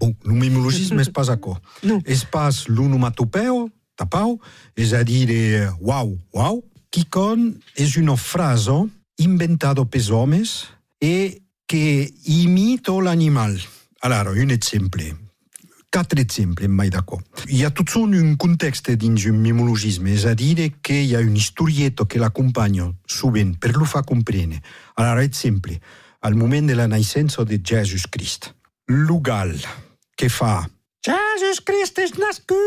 Bon, 0.00 0.14
le 0.24 0.32
mimologisme 0.32 1.00
es 1.00 1.10
pas 1.10 1.36
quoi. 1.36 1.60
No. 1.82 2.00
Es 2.06 2.24
pas 2.24 2.64
l'onomatopeo, 2.68 3.68
tapau, 3.96 4.40
es 4.74 4.94
a 4.94 5.04
dire 5.04 5.68
wow, 5.80 6.18
wow, 6.32 6.64
qui 6.90 7.04
con 7.04 7.62
es 7.76 7.96
una 7.96 8.16
frase 8.16 8.88
inventata 9.16 9.84
per 9.84 10.10
homes 10.10 10.66
e 10.98 11.42
che 11.66 12.12
imita 12.24 12.92
l'animal. 13.00 13.60
Allora, 14.00 14.30
un 14.30 14.50
exemple. 14.50 15.28
Quatre 15.90 16.20
exemples, 16.20 16.68
mai 16.68 16.88
d'accord. 16.88 17.22
Hi 17.48 17.64
ha 17.64 17.70
tot 17.70 17.90
son 17.90 18.14
un 18.14 18.36
context 18.36 18.92
dins 18.94 19.24
un 19.26 19.40
mimologisme, 19.42 20.12
és 20.14 20.24
a 20.24 20.36
dir, 20.38 20.70
que 20.80 20.94
hi 21.02 21.16
ha 21.16 21.20
un 21.20 21.34
historietto 21.34 22.06
que 22.06 22.20
l'acompanya 22.22 22.86
sovint 23.06 23.56
per 23.58 23.74
lo 23.76 23.84
fa 23.84 24.04
comprendre. 24.06 24.62
Allora, 24.94 25.24
exemple, 25.26 25.80
al 26.22 26.36
moment 26.38 26.70
de 26.70 26.78
la 26.78 26.86
naixença 26.86 27.44
de 27.44 27.58
Jesus 27.58 28.06
Crist, 28.06 28.52
l'ugal 28.86 29.56
que 30.20 30.28
fa 30.28 30.68
Jesus 31.00 31.62
Crist 31.64 31.96
és 31.98 32.12
nascut! 32.20 32.58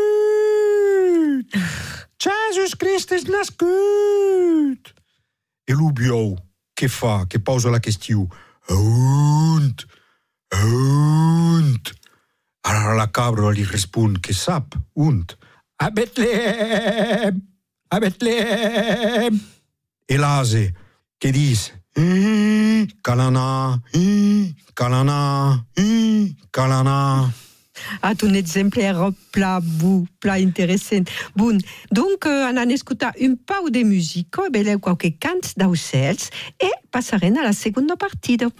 Jesus 2.24 2.74
Crist 2.74 3.12
és 3.14 3.28
nascut! 3.30 4.90
E 5.70 5.76
l'ubiou 5.78 6.34
que 6.74 6.90
fa, 6.90 7.30
que 7.30 7.38
posa 7.38 7.70
la 7.70 7.78
qüestió 7.78 8.26
On? 8.74 9.70
On? 10.50 11.70
Allora 12.64 12.98
la 12.98 13.06
cabra 13.14 13.54
li 13.54 13.62
respon 13.70 14.18
que 14.18 14.34
sap, 14.34 14.74
und? 14.98 15.38
A 15.78 15.94
Betlem! 15.94 17.38
A 17.94 18.02
Betlem! 18.02 19.38
E 20.10 20.18
l'ase 20.18 20.74
que 21.20 21.30
dis 21.30 21.70
"Eh, 21.94 22.88
cal 23.04 23.20
anar, 23.20 23.78
eh, 27.84 27.98
cal 28.00 28.08
anar, 28.08 28.14
eh, 28.14 28.14
cal 28.14 28.14
anar. 28.14 28.14
Ah, 28.14 28.14
un 28.22 28.34
exemple 28.34 28.82
era 28.82 29.12
pla 29.30 29.60
bu, 29.60 30.06
pla 30.20 30.38
interessant. 30.38 31.08
Bon, 31.34 31.58
donc 31.90 32.26
euh, 32.26 32.46
anan 32.46 32.70
escutar 32.70 33.14
un 33.20 33.36
pau 33.36 33.70
de 33.70 33.84
musica, 33.84 34.48
beleu 34.50 34.78
qualque 34.78 35.18
cants 35.18 35.54
d'aucels 35.56 36.30
e 36.58 36.70
passaren 36.90 37.38
a 37.38 37.42
la 37.42 37.52
segunda 37.52 37.96
partida. 37.96 38.50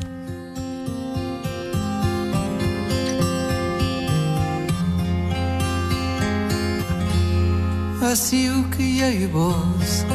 Assiu 8.04 8.52
que 8.70 8.82
hi 8.84 9.00
ha 9.02 9.08
i 9.08 9.26
bosc, 9.26 10.06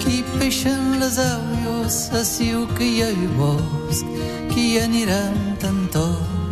qui 0.00 0.22
peixen 0.38 1.00
les 1.00 1.18
aules, 1.18 1.96
assiu 2.14 2.68
que 2.78 2.86
hi 2.86 3.02
ha 3.02 3.10
i 3.10 3.26
bosc, 3.36 4.06
qui 4.54 4.78
aniran 4.78 5.58
tantos. 5.58 6.22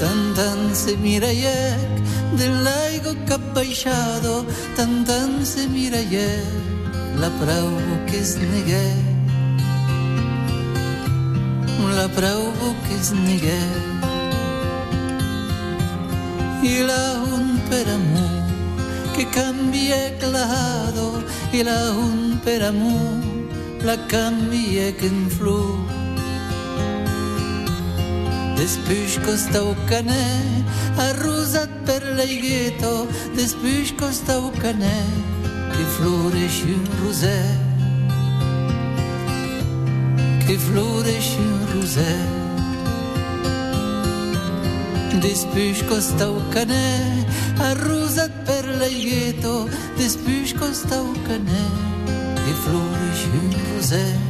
Tan 0.00 0.74
se 0.74 0.96
mirayek, 0.96 1.92
del 2.38 2.64
laigo 2.64 3.12
capbaixado, 3.26 4.46
tan 4.76 5.04
se 5.44 5.68
mirayek, 5.68 6.44
la 7.20 7.28
prau 7.40 7.70
que 8.06 8.18
es 8.18 8.36
negué. 8.36 8.88
La 11.96 12.08
prau 12.08 12.42
que 12.88 12.94
es 12.96 13.12
negué. 13.12 13.90
y 16.62 16.80
la 16.80 17.22
un 17.22 17.58
per 17.70 17.88
amunt 17.88 19.16
que 19.16 19.24
canvia 19.30 20.18
clado 20.18 21.22
i 21.52 21.62
la 21.62 21.92
un 21.92 22.38
per 22.44 22.62
amunt 22.62 23.48
la 23.82 23.96
canvia 24.08 24.94
que 24.96 25.06
en 25.06 25.30
Despyško 28.60 29.36
staukané 29.40 30.28
a 31.00 31.12
rosat 31.24 31.70
per 31.86 32.02
l'aighetto, 32.16 33.08
despyško 33.32 34.12
staucané 34.12 35.00
que 35.72 35.84
floreix 35.96 36.58
un 36.68 36.84
rosè. 37.00 37.40
Que 40.44 40.58
floreix 40.60 41.30
un 41.40 41.56
rosè. 41.72 42.14
Despyško 45.24 45.96
staukané 46.04 46.88
a 47.64 47.72
rosat 47.80 48.44
per 48.44 48.68
l'aighetto, 48.76 49.70
despyško 49.96 50.68
staucané 50.84 51.64
que 52.44 52.52
floreix 52.66 53.24
un 53.40 53.56
rosè. 53.70 54.29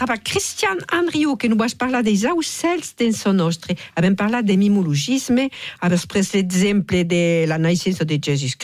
A 0.00 0.16
Christian 0.16 0.76
Andriu, 0.92 1.36
que 1.36 1.48
nous 1.48 1.56
vas 1.56 1.74
parlar 1.74 2.04
des 2.04 2.24
aucels 2.24 2.94
dins 2.96 3.12
son 3.12 3.32
nostre. 3.32 3.68
Abem 3.96 4.14
parlat 4.14 4.42
de 4.42 4.54
mimologisme, 4.54 5.48
abem 5.80 6.06
pres 6.06 6.32
l'exemple 6.32 7.04
de 7.04 7.46
la 7.48 7.58
naixença 7.58 8.04
de 8.04 8.18
Jesus 8.22 8.54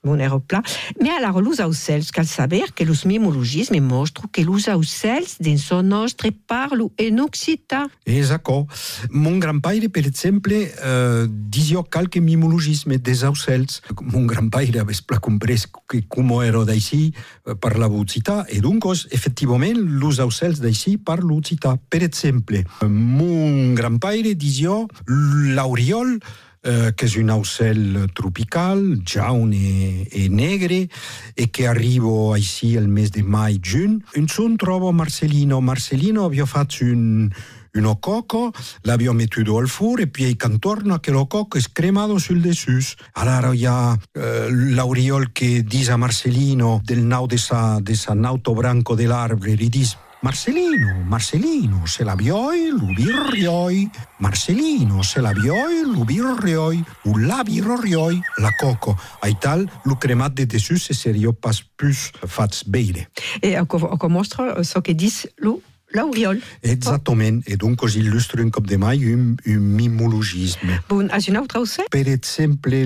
Christ, 0.00 0.04
bon 0.04 0.18
era 0.18 0.38
pla. 0.40 0.62
Mais 1.00 1.10
alors, 1.10 1.40
los 1.40 1.60
aucels, 1.60 2.10
cal 2.10 2.26
saber 2.26 2.72
que 2.74 2.84
los 2.84 3.04
mimologismes 3.04 3.80
mostren 3.80 4.28
que 4.32 4.42
los 4.42 4.68
aucels 4.68 5.36
dins 5.40 5.58
son 5.58 5.82
nostre 5.82 6.30
parlo 6.30 6.92
en 6.98 7.20
occità. 7.20 7.88
És 8.04 8.30
acord. 8.30 8.66
Mon 9.10 9.38
grandpaire, 9.38 9.88
per 9.88 10.06
exemple, 10.06 10.54
eh, 10.54 11.26
disio 11.28 11.82
qualche 11.84 12.20
mimologisme 12.20 12.98
des 12.98 13.24
aucels. 13.24 13.82
Mon 14.00 14.26
grandpaire 14.26 14.80
aveva 14.80 15.00
pla 15.06 15.18
comprès 15.18 15.66
que 15.86 16.02
com 16.08 16.42
ero 16.42 16.64
d'així 16.64 17.12
eh, 17.46 17.54
parlava 17.54 17.94
occità 17.94 18.44
e 18.48 18.60
duncos, 18.60 19.06
effectivament, 19.10 19.76
los 19.76 20.18
aucels 20.20 20.60
d'així 20.60 20.96
parlo 20.98 21.36
occità. 21.36 21.76
Per 21.88 22.02
exemple, 22.02 22.64
eh, 22.64 22.86
mon 22.86 23.74
grandpaire 23.74 24.34
disio 24.34 24.86
l'auriol 25.06 26.18
eh, 26.62 26.92
che 26.94 27.06
è 27.06 27.18
un 27.18 27.30
aucel 27.30 28.10
tropical, 28.12 29.00
jaune 29.02 29.56
e, 29.56 30.08
e 30.10 30.28
negre, 30.28 30.88
e 31.34 31.50
che 31.50 31.66
arrivo 31.66 32.36
ici 32.36 32.76
al 32.76 32.88
mese 32.88 33.10
di 33.14 33.22
mai-giugno. 33.22 33.98
Un 34.14 34.28
son 34.28 34.56
trovo 34.56 34.92
Marcelino. 34.92 35.60
Marcelino 35.60 36.24
aveva 36.24 36.46
fatto 36.46 36.84
un, 36.84 37.28
uno 37.72 37.98
coco, 37.98 38.50
l'abbiamo 38.82 39.18
messo 39.18 39.56
al 39.56 39.68
fuoco 39.68 40.02
e 40.02 40.08
poi 40.08 40.36
contorno 40.36 40.98
che 40.98 41.10
lo 41.10 41.26
coco 41.26 41.56
è 41.56 41.60
scremato 41.60 42.18
sul 42.18 42.40
dessus. 42.40 42.94
Allora 43.12 43.52
ha 43.66 43.98
eh, 44.12 44.50
l'auriol 44.50 45.32
che 45.32 45.62
dice 45.62 45.92
a 45.92 45.96
Marcelino 45.96 46.80
del 46.82 47.00
nau 47.00 47.26
de 47.26 47.36
sa, 47.36 47.78
de 47.80 47.94
sa 47.94 48.12
nauto 48.12 48.54
branco 48.54 48.94
dell'arbore, 48.94 49.54
gli 49.54 49.68
dice 49.68 50.08
Marcelino, 50.22 51.02
Marcelino, 51.06 51.86
se 51.86 52.04
la 52.04 52.14
vioi, 52.14 52.68
l'ubirrioi. 52.68 53.90
Marcelino, 54.18 55.02
se 55.02 55.20
la 55.20 55.32
vioi, 55.32 55.80
l'ubirrioi. 55.82 56.84
Un 57.04 57.26
labirrioi, 57.26 58.20
la 58.36 58.52
coco. 58.54 58.98
Ai 59.20 59.38
tal, 59.40 59.64
lo 59.84 59.96
cremat 59.96 60.32
de 60.32 60.44
dessus 60.44 60.90
e 60.90 60.94
serio 60.94 61.32
pas 61.32 61.64
plus 61.76 62.10
fats 62.26 62.64
beire. 62.68 63.08
E 63.40 63.56
o, 63.58 63.66
o 63.66 64.08
mostra 64.08 64.62
so 64.62 64.82
que 64.82 64.92
dis 64.94 65.26
lo 65.36 65.62
l'Auriol. 65.92 66.40
Exactament. 66.62 67.42
E 67.46 67.56
donc 67.56 67.78
cos 67.80 67.96
illustren 67.96 68.50
cop 68.50 68.66
de 68.66 68.76
mai 68.76 69.04
un, 69.12 69.34
un 69.46 69.60
mimologisme. 69.60 70.80
Bon, 70.88 71.08
un 71.10 71.46
aussi 71.58 71.82
Per 71.90 72.08
exemple. 72.08 72.84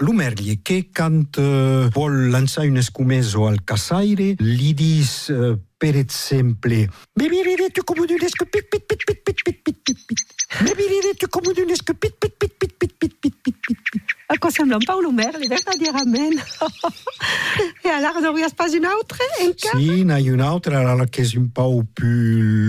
L'Umerlier, 0.00 0.56
que 0.62 0.82
quand 0.94 1.38
uh, 1.38 1.88
vol 1.94 2.30
lançar 2.30 2.64
un 2.64 2.76
escumeso 2.76 3.46
al 3.46 3.62
casaire, 3.64 4.34
dis, 4.38 5.30
uh, 5.30 5.56
per 5.78 5.96
exemple, 5.96 6.88
Bebirire 7.16 7.70
tu 7.72 7.82
come 7.82 8.00
un 8.00 8.24
escupit, 8.24 8.62
pit, 8.70 8.84
pit, 8.86 9.04
pit, 9.06 9.18
pit, 9.24 9.42
pit, 9.44 9.62
pit, 9.64 9.78
pit, 9.82 9.98
pit. 10.06 10.18
Bebirire 10.60 11.14
tu 11.18 11.26
come 11.28 11.52
un 11.56 11.70
escupit, 11.70 12.12
pit, 12.20 12.34
pit, 12.38 12.52
pit, 12.58 12.72
pit, 12.78 12.92
pit, 12.98 13.14
pit, 13.20 13.36
pit, 13.42 13.56
pit, 13.66 13.78
pit. 13.90 13.99
Cos'emblan 14.38 14.84
Paulumer 14.86 15.32
verament 15.32 16.38
e 17.84 17.88
alar'aurias 17.88 18.54
pas 18.54 18.72
una 18.74 18.92
altra 18.92 19.24
Si 19.56 20.04
n'ai 20.04 20.30
una 20.30 20.48
altra 20.48 20.82
la 20.82 21.06
qu'es 21.06 21.34
un 21.34 21.48
pau 21.48 21.82
pu 21.82 22.06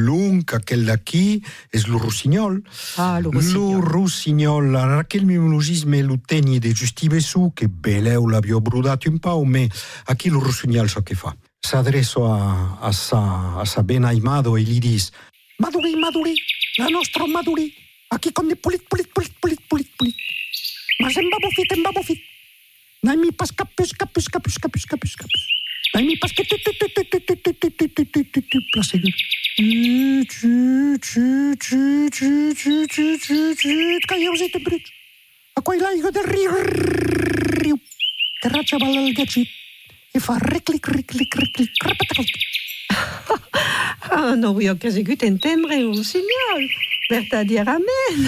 long 0.08 0.44
qu'aquel 0.44 0.86
d'aquí 0.86 1.44
es 1.72 1.88
lo 1.88 1.98
rossignol 1.98 2.64
ah, 2.98 3.20
lo 3.22 3.32
rossignol 3.82 5.06
quel 5.08 5.26
mimologisme 5.26 6.02
lo 6.02 6.18
teni 6.18 6.60
de 6.60 6.74
justive 6.74 7.22
su 7.22 7.52
que 7.56 7.68
belèu 7.68 8.28
l'avi 8.28 8.54
brodat 8.60 9.06
un 9.06 9.18
pau 9.20 9.46
mais 9.46 9.70
a 10.06 10.16
qui 10.16 10.30
lo 10.30 10.40
rossignal 10.40 10.88
çò 10.88 11.04
que 11.04 11.16
fa. 11.16 11.36
S'adreço 11.62 12.26
a, 12.26 12.80
a, 12.82 12.92
sa, 12.92 13.22
a 13.62 13.66
sa 13.66 13.82
ben 13.84 14.06
aimado 14.06 14.58
e 14.58 14.64
li 14.64 14.80
dis: 14.80 15.12
Maduri, 15.60 15.96
Maduri, 15.96 16.36
la 16.78 16.90
nostra 16.90 17.28
Maduri, 17.28 17.74
aquí 18.10 18.32
com 18.32 18.48
de 18.48 18.56
polit, 18.56 18.84
polit, 18.90 19.10
polit, 19.14 19.34
polit, 19.40 19.62
polit. 19.70 19.91
Mas 21.02 21.18
em 21.18 21.30
babofit, 21.30 21.74
em 21.74 21.84
babofit. 21.84 22.22
Nai 23.04 23.18
mi 23.18 23.32
pas 23.32 23.52
capus, 23.52 23.92
capus, 23.94 24.28
capus, 24.28 24.58
capus, 24.58 24.86
capus, 24.86 25.16
capus. 25.16 25.44
Nai 25.94 26.04
mi 26.04 26.18
pas 26.18 26.32
que 26.32 26.44
tu, 26.44 26.58
tu, 26.64 26.72
tu, 26.78 26.88
tu, 26.94 27.04
tu, 27.04 27.36
tu, 27.36 27.54
tu, 27.60 27.72
tu, 27.72 27.72
tu, 27.72 27.90
tu, 27.90 28.08
tu, 28.08 28.24
tu, 28.32 28.42
tu, 28.50 28.60
placegut. 28.72 29.16
Tu, 29.58 30.26
tu, 30.30 30.98
tu, 31.02 31.56
tu, 31.60 32.10
tu, 32.10 32.54
tu, 32.56 32.88
tu, 32.88 33.18
tu, 33.18 33.56
tu, 33.56 34.00
caieu-se 34.08 34.52
de 34.54 34.60
brut. 34.64 34.86
A 35.56 35.62
quai 35.62 35.78
l'aigua 35.80 36.12
de 36.12 36.22
que 38.42 38.50
ratxa 38.50 38.78
val 38.82 38.96
el 38.98 39.14
gatxit 39.14 39.50
i 40.18 40.20
fa 40.20 40.36
reclic, 40.42 40.88
reclic, 40.92 41.36
reclic, 41.38 41.84
repetaclic. 41.86 42.48
Ah, 44.12 44.34
n'hauria 44.36 44.74
que 44.76 44.90
sigut 44.92 45.22
entendre 45.24 45.78
un 45.78 45.94
rossinyol, 45.94 46.66
verdaderament 47.10 48.26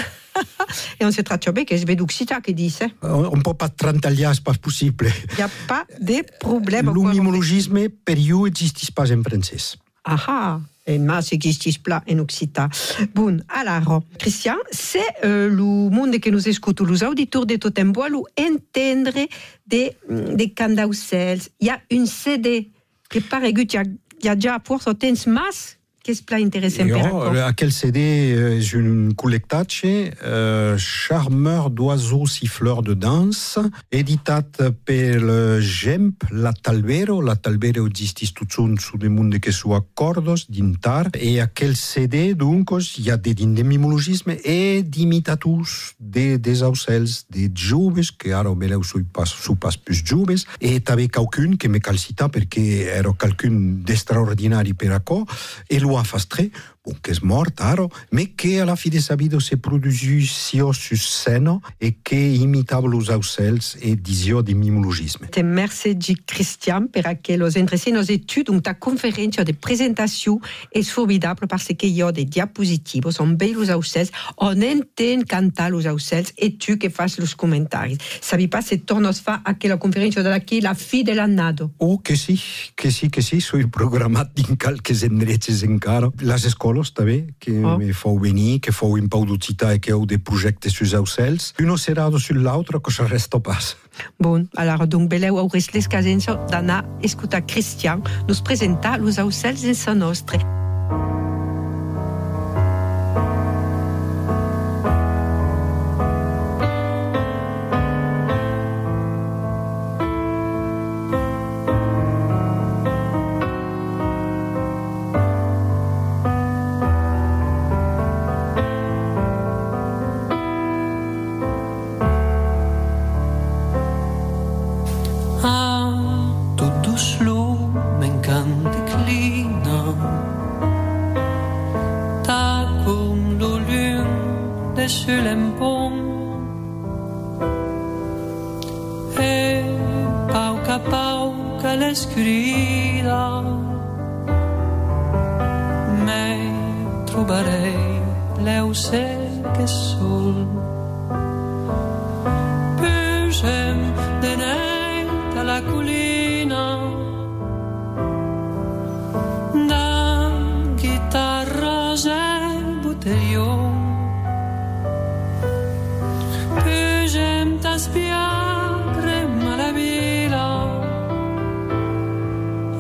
e 0.98 1.04
non 1.04 1.12
se 1.12 1.24
traccia 1.24 1.52
bene 1.52 1.66
che 1.66 1.78
sveduxita 1.78 2.40
che 2.40 2.54
dice. 2.54 2.96
Un 3.02 3.42
po' 3.42 3.56
per 3.56 3.72
trantalias 3.72 4.42
pas 4.42 4.58
possible. 4.58 5.08
Il 5.08 5.36
n'y 5.38 5.44
a 5.44 5.50
pas 5.68 5.86
de 6.00 6.24
problème. 6.40 6.92
L'humimologisme 6.92 7.90
per 7.90 8.18
you 8.18 8.46
existis 8.46 8.92
pas 8.92 9.12
en 9.12 9.22
francese. 9.22 9.78
Ah, 10.04 10.24
ah 10.28 10.62
et 10.86 11.00
ma 11.00 11.22
se 11.22 11.36
gistis 11.40 11.78
plat 11.78 12.04
en 12.10 12.20
occita. 12.20 12.70
Bon, 13.14 13.42
alors, 13.50 14.04
Christian, 14.20 14.58
c'est 14.72 15.00
euh, 15.24 15.50
le 15.50 15.90
monde 15.90 16.20
que 16.20 16.30
nous 16.30 16.48
écoutons, 16.48 16.86
les 16.86 17.04
auditeurs 17.04 17.46
de 17.46 17.56
Totem 17.56 17.92
Bois, 17.92 18.08
entendre 18.08 19.18
mm, 19.18 19.28
des, 19.66 19.96
des 20.10 20.52
candaucels. 20.52 21.40
Il 21.60 21.68
y 21.68 21.70
a 21.70 21.80
une 21.90 22.06
CD 22.06 22.70
qui 23.10 23.22
paraît 23.22 23.54
qu'il 23.54 23.74
y 23.74 23.78
a, 23.78 23.84
il 23.84 24.26
y 24.26 24.30
a 24.30 24.36
déjà 24.36 24.60
pour 24.60 24.82
certains 24.82 25.14
masses 25.28 25.78
qu'est-ce 26.04 26.22
pla 26.22 26.38
intéressant 26.38 26.86
per 26.86 27.44
aquel 27.44 27.72
CD 27.72 28.34
euh, 28.36 28.60
és 28.60 28.76
un 28.76 29.14
col·lectatge 29.16 29.88
euh, 30.24 30.76
Charmeur 30.78 31.70
d'oiseaux 31.70 32.28
siffleurs 32.28 32.84
de 32.84 32.94
danse, 32.94 33.60
editat 33.92 34.60
per 34.86 35.22
le 35.24 35.62
GEMP, 35.62 36.26
la 36.32 36.52
Talvero. 36.52 37.22
La 37.22 37.38
Talvero 37.38 37.88
existis 37.88 38.34
tot 38.36 38.58
un 38.60 38.76
su 38.78 38.98
de 39.00 39.08
monde 39.08 39.40
que 39.40 39.52
su 39.52 39.74
accordos 39.74 40.46
d'intar. 40.50 41.10
E 41.16 41.40
aquel 41.40 41.78
CD, 41.80 42.34
duncos, 42.36 42.98
hi 43.00 43.10
ha 43.10 43.18
de 43.18 43.34
din 43.34 43.56
de 43.56 43.64
mimologisme 43.64 44.36
e 44.44 44.84
d'imitatus 44.84 45.96
de, 46.00 46.38
des 46.38 46.64
aucels 46.64 47.24
de 47.32 47.48
joves, 47.56 48.12
que 48.12 48.34
ara 48.36 48.52
veleu 48.52 48.84
su 48.84 49.06
pas, 49.06 49.30
su 49.30 49.56
pas 49.56 49.78
plus 49.78 50.04
joves, 50.04 50.46
e 50.60 50.82
també 50.84 51.08
qualcun 51.08 51.56
que 51.56 51.72
me 51.72 51.80
cal 51.80 51.98
citar 51.98 52.28
perquè 52.34 52.92
era 53.00 53.16
qualcun 53.16 53.84
d'extraordinari 53.88 54.76
per 54.76 54.92
acò, 55.00 55.24
e 55.70 55.80
lo 55.80 55.93
affastré 55.98 56.52
o 56.86 56.98
che 57.00 57.12
è 57.12 57.18
mortaro, 57.22 57.90
ma 58.10 58.22
che 58.36 58.60
alla 58.60 58.76
fine 58.76 59.00
sabido 59.00 59.40
se 59.40 59.58
produsi 59.58 60.22
sio 60.26 60.72
su 60.74 60.96
sceno 60.96 61.62
e 61.78 62.00
che 62.02 62.16
imitava 62.16 62.88
los 62.88 63.10
ausels 63.10 63.78
e 63.80 64.02
disio 64.02 64.42
di 64.42 64.54
mimologisme. 64.54 65.30
Merci 65.42 65.96
di 65.96 66.22
Cristian 66.26 66.90
per 66.90 67.20
che 67.22 67.38
los 67.38 67.56
interessi 67.56 67.92
nos 67.92 68.10
etudes, 68.10 68.44
donc 68.46 68.62
ta 68.64 68.78
conferenza 68.78 69.44
de 69.44 69.54
presentazione 69.54 70.42
è 70.70 70.82
formidabile 70.82 71.48
perché 71.48 71.86
io 71.86 72.08
ho 72.08 72.12
dei 72.12 72.26
diapositivi, 72.26 73.12
sono 73.12 73.36
bei 73.36 73.54
los 73.54 73.70
ausels, 73.70 74.10
on 74.36 74.62
entend 74.62 75.26
cantare 75.26 75.72
los 75.72 75.86
ausels 75.86 76.34
e 76.36 76.58
tu 76.58 76.76
che 76.76 76.90
fai 76.90 77.12
los 77.18 77.36
commentari. 77.36 77.98
Sabi 78.20 78.48
pas 78.48 78.66
se 78.66 78.84
tornos 78.84 79.22
fa 79.22 79.42
a 79.44 79.56
che 79.56 79.68
la 79.68 79.78
conferenza 79.78 80.22
da 80.22 80.42
qui 80.42 80.60
la 80.60 80.74
fine 80.74 81.04
dell'annato. 81.04 81.74
Oh, 81.78 82.02
che 82.02 82.16
sì, 82.16 82.38
che 82.74 82.92
sì, 82.92 83.10
che 83.10 83.22
sì, 83.22 83.40
sono 83.40 83.68
programmati 83.70 84.44
in 84.50 84.58
qualche 84.58 84.98
endrezzi 85.02 85.64
in 85.64 85.78
caro. 85.78 86.12
Las 86.20 86.48
scuole 86.50 86.73
escoles 86.74 86.92
també, 86.94 87.28
que 87.40 87.54
oh. 87.64 87.78
me 87.78 87.94
fou 87.94 88.18
venir, 88.20 88.60
que 88.60 88.72
fou 88.72 88.98
en 88.98 89.08
Pau 89.08 89.26
d'Occità 89.26 89.74
e 89.76 89.80
que 89.80 89.94
heu 89.94 90.06
de 90.06 90.18
projectes 90.18 90.74
sus 90.74 90.94
aucels. 90.94 91.54
Uno 91.60 91.78
serado 91.78 92.20
sul 92.20 92.44
l'altre, 92.44 92.82
que 92.82 92.92
se 92.98 93.04
resta 93.04 93.40
pas. 93.40 93.76
Bon, 94.20 94.48
alors 94.56 94.88
donc 94.88 95.10
beleu 95.10 95.38
aures 95.38 95.72
les 95.74 95.88
casenso 95.88 96.38
d'anar 96.50 96.86
escutar 97.02 97.46
Christian 97.46 98.02
nos 98.28 98.42
presentar 98.42 99.00
los 99.00 99.20
aucels 99.20 99.64
en 99.64 99.76
sa 99.76 99.94
nostre. 99.94 100.40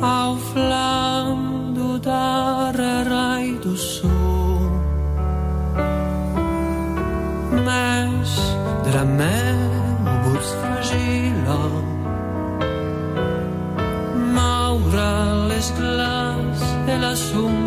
ao 0.03 0.35
flando 0.35 1.97
da 1.99 2.71
Rarai 2.75 3.53
do 3.63 3.75
Sul. 3.77 4.11
Mas 7.65 8.29
dramebus 8.83 10.47
fragila, 10.59 11.61
maura 14.35 15.47
les 15.47 15.71
glas 15.71 16.59
de 16.85 16.97
la 16.97 17.15
suma. 17.15 17.62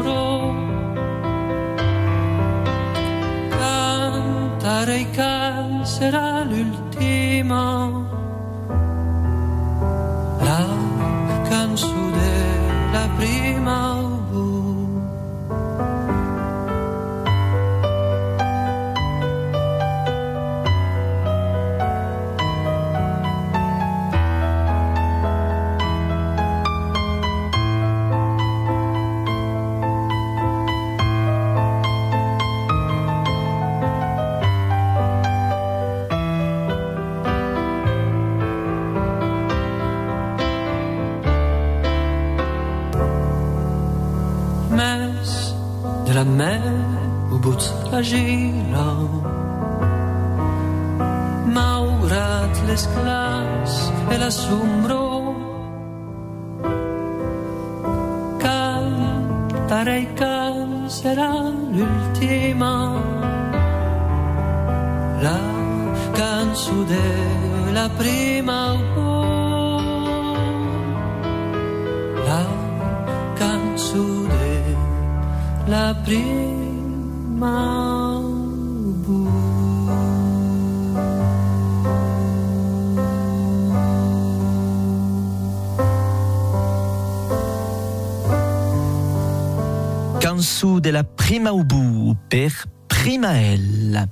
Cansu 90.56 90.80
de 90.80 90.90
la 90.90 91.04
prima 91.04 91.52
ubu 91.52 92.16
per 92.30 92.50
primael. 92.88 94.08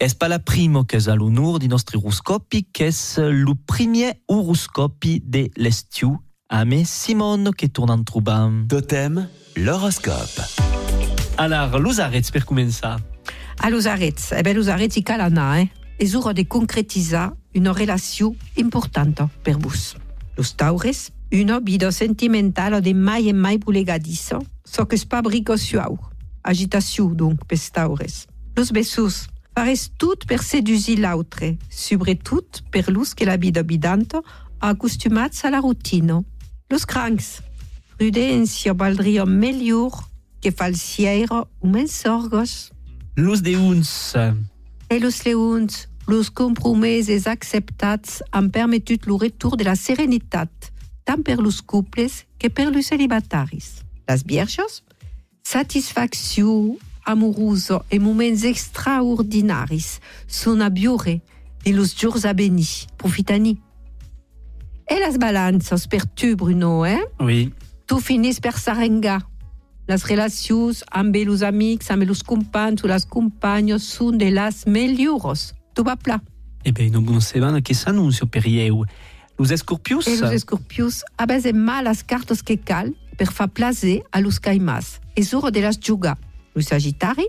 Es 0.00 0.16
pas 0.16 0.28
la 0.28 0.40
primo 0.40 0.82
che 0.84 0.98
sa 0.98 1.14
l'unur 1.14 1.58
di 1.58 1.68
nostri 1.68 1.96
oroscopi, 1.96 2.70
che 2.72 2.86
es 2.86 3.18
lo 3.18 3.54
premier 3.54 4.16
oroscopi 4.26 5.22
de 5.22 5.48
l'estiu, 5.54 6.18
a 6.48 6.64
me 6.64 6.84
Simone 6.84 7.52
che 7.54 7.68
torna 7.70 7.94
en 7.94 8.02
trobam. 8.02 8.66
Totem, 8.66 9.28
l'horoscope. 9.54 10.42
Alors, 11.36 11.78
los 11.78 12.00
arrêts 12.00 12.32
per 12.32 12.44
començar. 12.44 12.98
A 13.60 13.70
los 13.70 13.86
arrêts, 13.86 14.32
eh 14.32 14.42
ben 14.42 14.56
los 14.56 14.66
arrêts 14.66 14.96
i 14.96 15.04
cal 15.04 15.20
anar, 15.20 15.60
eh? 15.60 15.70
És 16.00 16.16
hora 16.16 16.32
de 16.32 16.48
concretisar 16.48 17.36
una 17.54 17.72
relació 17.72 18.34
importanta 18.56 19.30
per 19.44 19.54
vos. 19.56 19.94
Los 20.36 20.56
taures, 20.56 21.12
una 21.32 21.60
vida 21.60 21.92
sentimental 21.92 22.80
de 22.80 22.92
mai 22.94 23.28
e 23.28 23.32
mai 23.32 23.58
bulegadiça, 23.58 24.38
so 24.64 24.86
que 24.86 24.96
es 24.96 25.04
pa 25.04 25.22
brigo 25.22 25.56
suau. 25.56 25.98
Agitació, 26.42 27.14
donc, 27.14 27.44
pels 27.46 27.70
taures. 27.70 28.26
Los 28.56 28.70
bessos, 28.72 29.28
fares 29.54 29.90
tot 29.96 30.26
per 30.26 30.42
sedusir 30.42 30.98
l'autre, 30.98 31.56
sobretot 31.70 32.64
per 32.72 32.88
los 32.88 33.14
que 33.14 33.26
la 33.26 33.36
vida 33.36 33.62
bidanta 33.62 34.22
acostumats 34.60 35.44
a 35.44 35.50
la 35.50 35.60
rutina. 35.60 36.22
Los 36.70 36.86
crancs, 36.86 37.40
prudència 37.96 38.74
valdria 38.74 39.26
millor 39.26 40.08
que 40.40 40.50
falsiera 40.50 41.44
o 41.60 41.66
mensorgos. 41.66 42.72
Los 43.16 43.42
deuns, 43.42 44.14
E 44.90 44.98
los 44.98 45.24
leons, 45.24 45.88
los 46.08 46.30
compromeses 46.30 47.28
acceptats 47.28 48.22
han 48.32 48.50
permetut 48.50 49.06
lo 49.06 49.18
retorn 49.18 49.56
de 49.56 49.64
la 49.64 49.76
serenitat, 49.76 50.50
tant 51.04 51.22
per 51.22 51.38
los 51.38 51.60
couples 51.62 52.26
que 52.38 52.50
per 52.50 52.70
los 52.70 52.86
celibataris. 52.86 53.82
Las 54.08 54.24
vierges, 54.24 54.82
satisfacció 55.42 56.78
amorosa 57.04 57.80
e 57.90 57.98
moments 57.98 58.44
extraordinaris 58.44 59.98
són 60.26 60.62
a 60.62 60.70
viure 60.70 61.20
de 61.64 61.72
los 61.72 61.94
jours 61.94 62.24
a 62.24 62.32
venir. 62.32 62.86
Profitani. 62.96 63.58
E 64.90 64.98
las 64.98 65.18
balances 65.18 65.86
per 65.86 66.06
tu, 66.06 66.36
Bruno, 66.36 66.84
eh? 66.86 67.02
Oui. 67.20 67.52
Tu 67.86 68.00
finis 68.00 68.40
per 68.40 68.56
s'arrengar. 68.58 69.20
Les 69.90 70.02
relacions 70.06 70.84
amb 70.90 71.14
els 71.18 71.42
amics, 71.42 71.90
amb 71.90 72.06
els 72.06 72.22
companys 72.22 72.84
o 72.84 72.90
les 72.90 73.06
companyes 73.06 73.86
són 73.96 74.18
de 74.18 74.30
les 74.30 74.66
millors. 74.66 75.52
Tu 75.74 75.82
va 75.86 75.96
pla. 75.96 76.20
Eh 76.62 76.72
ben, 76.72 76.92
non 76.92 77.04
conoscevano 77.04 77.60
che 77.62 77.74
s'annunzio 77.74 78.26
per 78.26 78.46
ieu. 78.46 78.84
Los 79.40 79.50
escorpius? 79.50 81.02
Abesen 81.16 81.64
mal 81.64 81.84
las 81.84 82.04
cartes 82.04 82.42
que 82.42 82.58
cal 82.58 82.94
per 83.16 83.32
fa 83.32 83.46
placer 83.48 84.02
a 84.12 84.20
los 84.20 84.38
caimás. 84.38 85.00
És 85.16 85.32
hora 85.32 85.50
de 85.50 85.62
las 85.62 85.78
jugar. 85.80 86.18
Los 86.54 86.66
sagitari? 86.66 87.26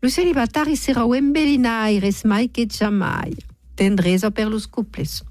Los 0.00 0.14
celibatari 0.14 0.76
serão 0.76 1.12
embelinaires 1.12 2.22
mai 2.22 2.46
que 2.46 2.64
jamais. 2.64 3.34
Per 3.74 4.46
los 4.48 4.68
couples. 4.68 5.24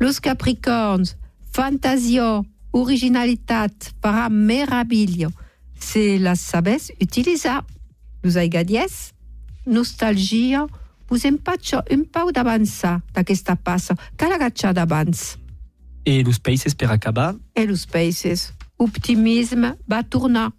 Los 0.00 0.18
capricorns, 0.18 1.16
fantasia, 1.52 2.42
originalitat, 2.72 3.94
farà 4.02 4.28
meraviglia. 4.28 5.30
Se 5.78 6.18
las 6.18 6.40
sabes 6.40 6.90
utilitzar. 7.00 7.64
Los 8.20 8.34
aigadies, 8.34 9.14
nostalgia, 9.64 10.66
us 11.10 11.24
empatxa 11.24 11.84
un 11.90 12.04
pau 12.04 12.32
d'avançar 12.32 13.02
d'aquesta 13.12 13.56
passa. 13.56 13.96
Cal 14.16 14.32
agachar 14.32 14.72
d'abans. 14.74 15.38
E 16.04 16.22
los 16.22 16.38
países 16.38 16.74
per 16.74 16.90
acabar? 16.90 17.34
E 17.54 17.66
los 17.66 17.86
países. 17.86 18.52
Optimisme 18.78 19.76
va 19.90 20.02
tornar. 20.02 20.52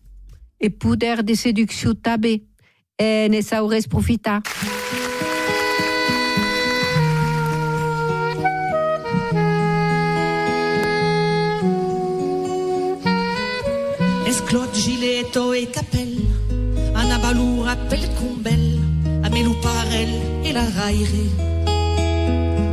E 0.59 0.69
poder 0.69 1.23
de 1.23 1.35
seducció 1.35 1.93
també. 1.95 2.41
E 2.97 3.29
ne 3.29 3.41
saures 3.41 3.87
profitar. 3.87 4.41
Esclot 14.27 14.73
gileto 14.75 15.53
e 15.53 15.67
capel, 15.67 16.27
Anna 16.93 17.17
Balura 17.19 17.75
pel 17.87 18.07
cumbel, 18.15 18.86
a 19.37 19.39
me 19.39 19.43
luparel 19.43 20.41
e 20.43 20.51
la 20.51 20.67
raire, 20.75 21.29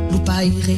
lupaire. 0.09 0.77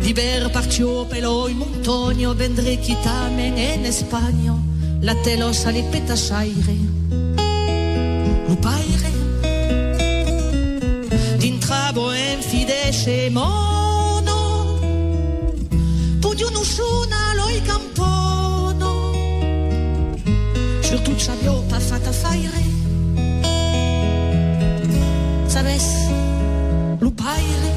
Liber 0.00 0.50
partio 0.50 1.04
pelo 1.06 1.48
in 1.48 1.56
montagno, 1.58 2.34
vendré 2.34 2.78
chitamen 2.78 3.56
en 3.56 3.92
Spagna, 3.92 4.56
la 5.00 5.14
telos 5.22 5.64
alle 5.64 5.82
petasaire, 5.84 6.76
lupaire. 8.48 9.10
D'intrabo 11.38 12.12
en 12.12 12.40
fidesce 12.40 13.30
mono, 13.30 14.78
pudiunu 16.20 16.62
suna 16.62 17.34
loi 17.36 17.60
campono, 17.62 19.12
surtout 20.80 21.18
sabio 21.18 21.64
pa 21.68 21.78
fata 21.78 22.12
faire. 22.12 22.81
Sabes, 25.62 25.94
lupaire. 27.00 27.70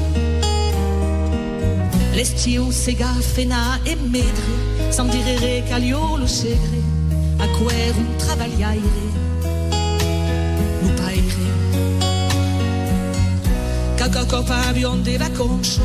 L'estiu 2.16 2.72
sega 2.72 3.12
fena 3.20 3.78
e 3.84 3.94
medre, 4.10 4.54
sans 4.90 5.08
dire 5.08 5.62
calio 5.68 6.16
lo 6.16 6.26
segre, 6.26 6.80
a 7.38 7.46
quer 7.46 7.94
un 7.96 8.16
travagliaire, 8.18 9.04
lupaire. 10.82 11.46
Caca 13.96 14.24
copa 14.24 14.56
avion 14.68 14.96
de 15.04 15.16
vacances, 15.16 15.78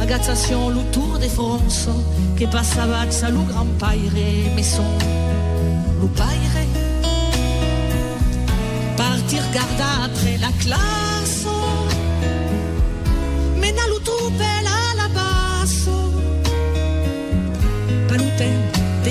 agazzazion 0.00 0.70
lo 0.70 0.82
tour 0.92 1.18
de 1.18 1.28
France, 1.28 1.88
che 2.36 2.46
passava 2.46 3.10
sa 3.10 3.30
lo 3.30 3.42
grand 3.42 3.72
paire, 3.80 4.52
mais 4.54 4.62
son 4.76 4.86
lupaire. 6.00 6.66
Partir 8.96 9.42
garda 9.52 10.04
après 10.04 10.38
la 10.38 10.52
classe, 10.60 11.11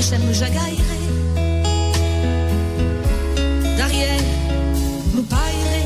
deixem 0.02 0.34
jagaire, 0.34 0.98
derrière, 3.78 4.20
lupaire. 5.14 5.86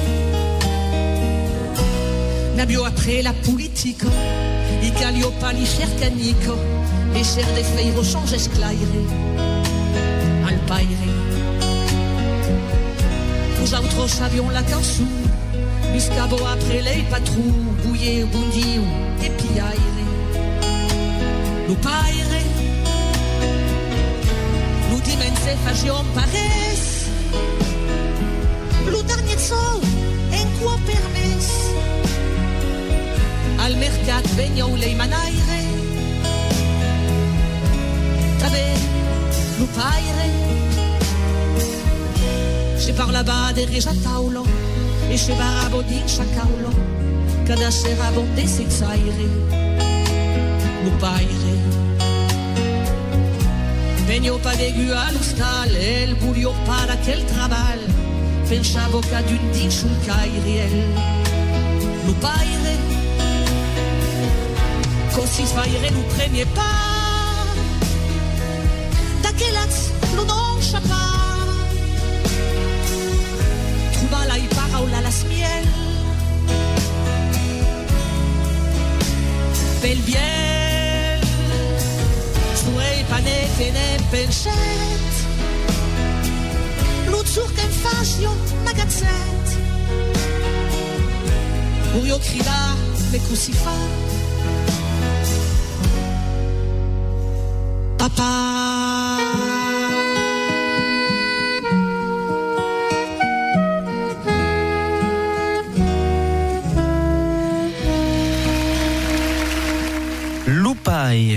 Nabio 2.55 2.86
après 2.86 3.22
la 3.22 3.34
politique, 3.34 4.05
i 4.82 4.91
calio 4.91 5.32
pali 5.41 5.66
cercanico, 5.66 6.55
e 7.13 7.24
cher 7.26 7.45
de 7.55 7.63
feiro 7.63 8.03
change 8.03 8.36
esclaire, 8.36 8.95
al 10.47 10.57
paire. 10.66 11.09
Nosaltres 13.59 14.07
savions 14.07 14.49
la 14.49 14.63
cançó, 14.63 15.03
biscabo 15.91 16.38
après 16.45 16.82
les 16.82 17.03
patrous, 17.09 17.53
bouillé, 17.84 18.24
bondi, 18.32 18.80
et 19.26 19.30
piaire. 19.30 19.93
Lo 21.68 21.76
paire, 21.76 22.24
lo 22.24 22.24
fagion 25.65 26.05
pares, 26.13 27.09
lo 28.91 29.01
dernier 29.03 29.39
sol, 29.39 29.81
en 30.31 30.47
quoi 30.59 30.77
permes, 30.85 31.47
al 33.59 33.75
mercat 33.77 34.25
vegnou 34.35 34.75
lei 34.75 34.95
manaire, 34.95 35.61
tabe, 38.39 38.65
lo 39.59 39.65
paire, 39.77 40.29
Se 42.85 42.93
parlava 42.93 43.51
de 43.51 43.65
Regia 43.65 43.93
Taulo 44.03 44.45
e 45.09 45.17
se 45.17 45.33
barabo 45.33 45.81
di 45.81 46.03
Sciacaulo 46.05 46.69
cada 47.43 47.71
sera 47.71 48.11
bonde 48.11 48.45
sexaire 48.45 49.25
no 50.83 50.91
paire 50.99 51.64
Venio 54.08 54.38
pa 54.38 54.53
de 54.56 54.72
gua 54.72 55.12
l'hostal 55.12 55.76
el 55.76 56.16
buio 56.16 56.53
para 56.66 56.93
aquel 56.93 57.26
traval 57.26 57.80
pensavo 58.47 58.99
che 58.99 59.16
ad 59.16 59.30
un 59.30 59.51
din 59.51 59.72
sul 59.72 59.97
cairiel 60.06 60.76
no 62.06 62.14
paire 62.20 62.76
così 65.16 65.45
sfaire 65.45 65.89
no 65.89 66.01
premier 66.16 66.47
pas. 66.53 67.47
D'aquelats 69.24 69.78
lo 70.16 70.24
non 70.24 70.60
chapa 70.60 71.03
Truva 73.93 74.26
la 74.26 74.36
i 74.38 74.47
paraula 74.56 74.99
las 75.01 75.24
miel. 75.24 75.66
Bel 79.82 79.99
biel 80.08 80.55
Surei 83.06 83.10
pane 83.10 83.47
che 83.58 83.72
ne 83.72 83.97
penset 84.10 85.14
L'uzzur 87.08 87.51
che 87.53 87.68
fascio 87.68 88.36
magazzet 88.64 89.58
Urio 91.99 92.18
crida 92.20 92.76
me 93.12 93.20
crucifa 93.22 93.72
Papa 97.97 98.55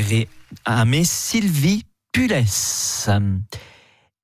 Lupaire 0.09 0.29
a 0.65 0.85
me 0.85 1.05
Sylvie 1.05 1.85
Pules. 2.11 3.11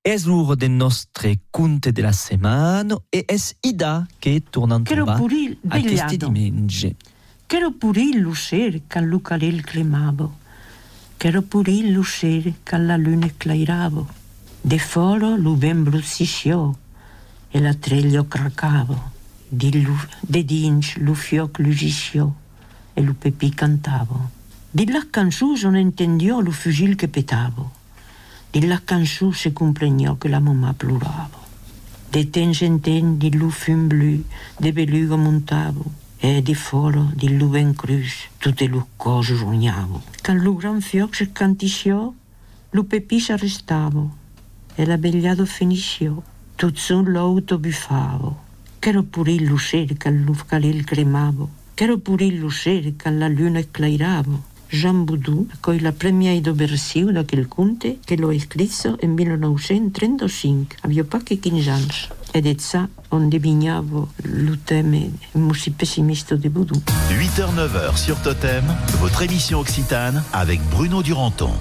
Es 0.03 0.25
l'ur 0.25 0.57
del 0.57 0.71
nostre 0.71 1.41
conte 1.51 1.93
de 1.93 2.03
la 2.03 2.13
setmana 2.13 2.97
e 3.11 3.25
es 3.27 3.55
Ida 3.61 4.07
che 4.19 4.43
torna 4.51 4.77
in 4.77 4.85
Quero 4.85 5.05
trobar 5.05 5.19
puril 5.19 5.59
aquest 5.69 5.85
vegliado. 5.85 6.17
diumenge. 6.17 6.97
Quero 7.47 7.71
purir 7.73 8.17
l'uscer 8.17 8.83
cal 8.87 9.05
lucalel 9.05 9.63
cremavo. 9.63 10.33
Quero 11.17 11.43
purir 11.43 11.91
l'uscer 11.93 12.55
cal 12.63 12.87
la 12.87 12.97
luna 12.97 13.31
clairavo. 13.37 14.07
De 14.61 14.79
foro 14.79 15.37
lu 15.37 15.57
ben 15.57 15.85
brussisció 15.85 16.77
e 17.51 17.61
la 17.61 17.75
treglio 17.75 18.27
cracavo. 18.27 19.13
Di 19.49 19.83
lu, 19.83 19.97
de 20.21 20.45
dins 20.45 20.97
lu 20.97 21.15
fioc 21.15 21.59
lugisció 21.59 22.35
e 22.95 23.03
lu 23.03 23.15
pepì 23.17 23.55
cantavo. 23.55 24.34
Di 24.77 24.91
la 24.91 25.07
cançù 25.09 25.55
non 25.63 25.77
entendió 25.77 26.41
lu 26.41 26.51
fugil 26.51 26.97
che 26.97 27.07
petavo. 27.07 27.71
Di 28.51 28.67
la 28.67 28.81
cançù 28.85 29.31
se 29.31 29.53
comprendió 29.53 30.17
que 30.19 30.29
la 30.29 30.41
mamma 30.41 30.73
ploravo. 30.73 31.39
De 32.11 32.29
temps 32.29 32.61
en 32.61 32.81
temps 32.81 33.17
di 33.17 33.31
lu 33.31 33.51
fum 33.51 33.87
blu, 33.87 34.25
de 34.59 34.73
belugo 34.73 35.17
montavo, 35.17 35.85
e 36.19 36.43
di 36.43 36.57
foro 36.57 37.13
di 37.15 37.37
lu 37.37 37.51
ben 37.51 37.77
crus, 37.77 38.27
tutte 38.37 38.67
lu 38.67 38.85
cose 38.97 39.37
sognavo. 39.37 40.03
Can 40.23 40.39
lu 40.39 40.57
gran 40.57 40.81
fioc 40.81 41.15
se 41.15 41.31
cantisció, 41.31 42.13
lu 42.71 42.85
pepì 42.85 43.21
s'arrestavo, 43.21 44.11
e 44.75 44.85
l'abbegliado 44.85 45.47
finisció, 45.47 46.21
tut 46.57 46.77
sun 46.79 47.13
l'auto 47.13 47.59
buffavo. 47.59 48.43
Quero 48.81 49.05
purir 49.05 49.43
l'uscer 49.43 49.97
cal 49.97 50.17
lu 50.17 50.35
calil 50.49 50.83
cremavo, 50.85 51.49
quero 51.77 51.99
purir 51.99 52.33
l'uscer 52.41 52.97
cal 52.97 53.19
la 53.19 53.29
luna 53.29 53.63
clairavo. 53.71 54.51
Jean 54.75 55.05
Boudou 55.05 55.47
accoglie 55.53 55.81
la 55.83 55.93
première 55.93 56.53
versione 56.53 57.13
da 57.13 57.25
quel 57.25 57.47
conte 57.47 57.99
che 58.05 58.17
l'ho 58.17 58.37
scritto 58.37 58.97
nel 59.01 59.11
1935, 59.11 60.79
avevo 60.81 61.05
pochi 61.05 61.39
15 61.39 61.71
anni. 61.71 61.87
Ed 62.33 62.47
è 62.47 62.55
ça, 62.59 62.89
on 63.11 63.29
devinavo 63.29 64.09
il 64.25 64.59
tema 64.65 64.99
mussi 65.33 65.71
pessimista 65.71 66.35
di 66.35 66.49
Boudou. 66.49 66.83
8h-9h 67.09 67.95
sur 67.95 68.21
Totem, 68.21 68.65
votre 68.99 69.23
émission 69.23 69.61
occitane 69.61 70.21
avec 70.33 70.61
Bruno 70.71 71.03
Duranton. 71.03 71.53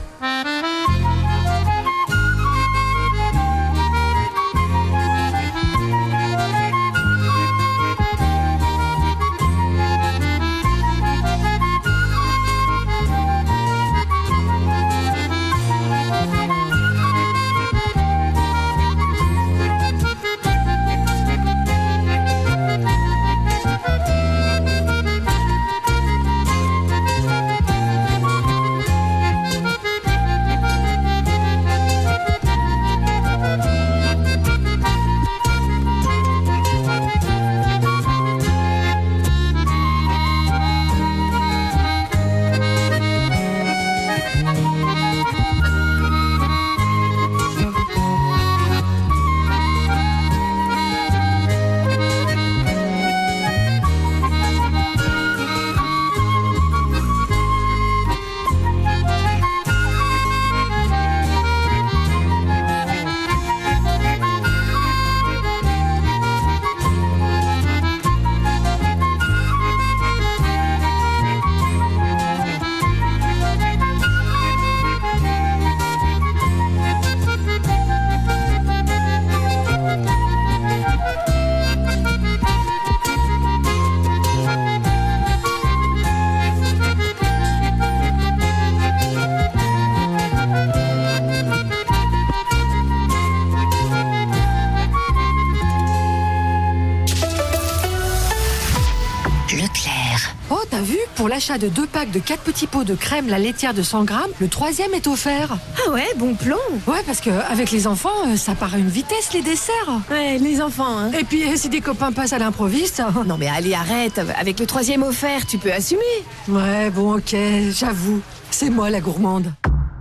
L'achat 101.44 101.58
de 101.58 101.68
deux 101.68 101.88
packs 101.88 102.12
de 102.12 102.20
quatre 102.20 102.44
petits 102.44 102.68
pots 102.68 102.86
de 102.86 102.96
crème 102.96 103.28
la 103.28 103.38
laitière 103.38 103.74
de 103.74 103.82
100 103.82 104.06
grammes, 104.06 104.32
le 104.39 104.48
troisième 104.48 104.94
est 104.94 105.08
offert. 105.08 105.58
Ah 105.86 105.91
ouais, 105.91 106.08
bon 106.16 106.36
plan. 106.36 106.56
Ouais, 106.88 107.02
parce 107.06 107.20
que 107.20 107.32
avec 107.52 107.70
les 107.72 107.86
enfants, 107.86 108.10
euh, 108.28 108.38
ça 108.38 108.56
part 108.56 108.76
à 108.76 108.78
une 108.78 108.88
vitesse 108.88 109.34
les 109.34 109.41
desserts. 109.41 110.00
Ouais, 110.10 110.38
les 110.38 110.62
enfants. 110.62 110.98
Hein. 110.98 111.12
Et 111.12 111.26
puis 111.26 111.44
euh, 111.44 111.58
si 111.58 111.68
des 111.68 111.82
copains 111.82 112.14
passent 112.14 112.32
à 112.32 112.39
l'improviste. 112.39 113.04
Non 113.28 113.36
mais 113.38 113.50
allez, 113.50 113.74
arrête. 113.74 114.22
Avec 114.39 114.58
le 114.58 114.66
troisième 114.66 115.04
offert, 115.04 115.46
tu 115.46 115.58
peux 115.58 115.74
assumer. 115.74 116.02
Ouais, 116.48 116.89
bon, 116.91 117.18
ok, 117.18 117.36
j'avoue. 117.72 118.22
C'est 118.50 118.70
moi 118.70 118.89
la 118.89 119.02
gourmande. 119.02 119.52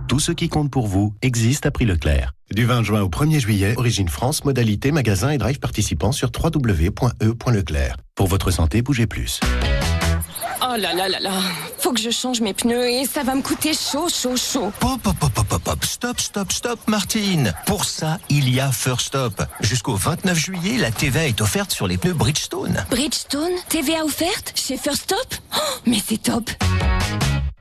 Tout 0.07 0.19
ce 0.19 0.31
qui 0.31 0.47
compte 0.47 0.71
pour 0.71 0.87
vous 0.87 1.13
existe 1.21 1.65
à 1.65 1.71
prix 1.71 1.85
Leclerc. 1.85 2.31
Du 2.51 2.63
20 2.63 2.83
juin 2.83 3.01
au 3.01 3.09
1er 3.09 3.39
juillet, 3.39 3.73
Origine 3.75 4.07
France, 4.07 4.45
modalité, 4.45 4.91
magasin 4.93 5.31
et 5.31 5.37
drive 5.37 5.59
participants 5.59 6.13
sur 6.13 6.31
www.e.leclerc. 6.31 7.97
Pour 8.15 8.27
votre 8.27 8.51
santé, 8.51 8.81
bougez 8.81 9.07
plus. 9.07 9.41
Oh 10.65 10.77
là 10.77 10.93
là 10.93 11.09
là 11.09 11.19
là, 11.19 11.31
faut 11.79 11.91
que 11.91 11.99
je 11.99 12.09
change 12.09 12.39
mes 12.39 12.53
pneus 12.53 12.89
et 12.89 13.05
ça 13.05 13.23
va 13.23 13.35
me 13.35 13.41
coûter 13.41 13.73
chaud, 13.73 14.07
chaud, 14.07 14.37
chaud. 14.37 14.71
Hop, 14.81 15.05
hop, 15.05 15.15
hop, 15.21 15.37
hop, 15.37 15.51
hop, 15.51 15.67
hop, 15.67 15.85
stop, 15.85 16.21
stop, 16.21 16.53
stop, 16.53 16.79
Martine. 16.87 17.53
Pour 17.65 17.83
ça, 17.83 18.17
il 18.29 18.49
y 18.49 18.61
a 18.61 18.71
First 18.71 19.07
Stop. 19.07 19.43
Jusqu'au 19.59 19.95
29 19.95 20.37
juillet, 20.37 20.77
la 20.77 20.91
TVA 20.91 21.27
est 21.27 21.41
offerte 21.41 21.71
sur 21.71 21.85
les 21.85 21.97
pneus 21.97 22.13
Bridgestone. 22.13 22.85
Bridgestone, 22.89 23.51
TVA 23.67 24.05
offerte 24.05 24.53
chez 24.55 24.77
First 24.77 25.03
Stop? 25.03 25.35
Oh, 25.53 25.59
Mais 25.85 26.01
c'est 26.07 26.21
top 26.21 26.49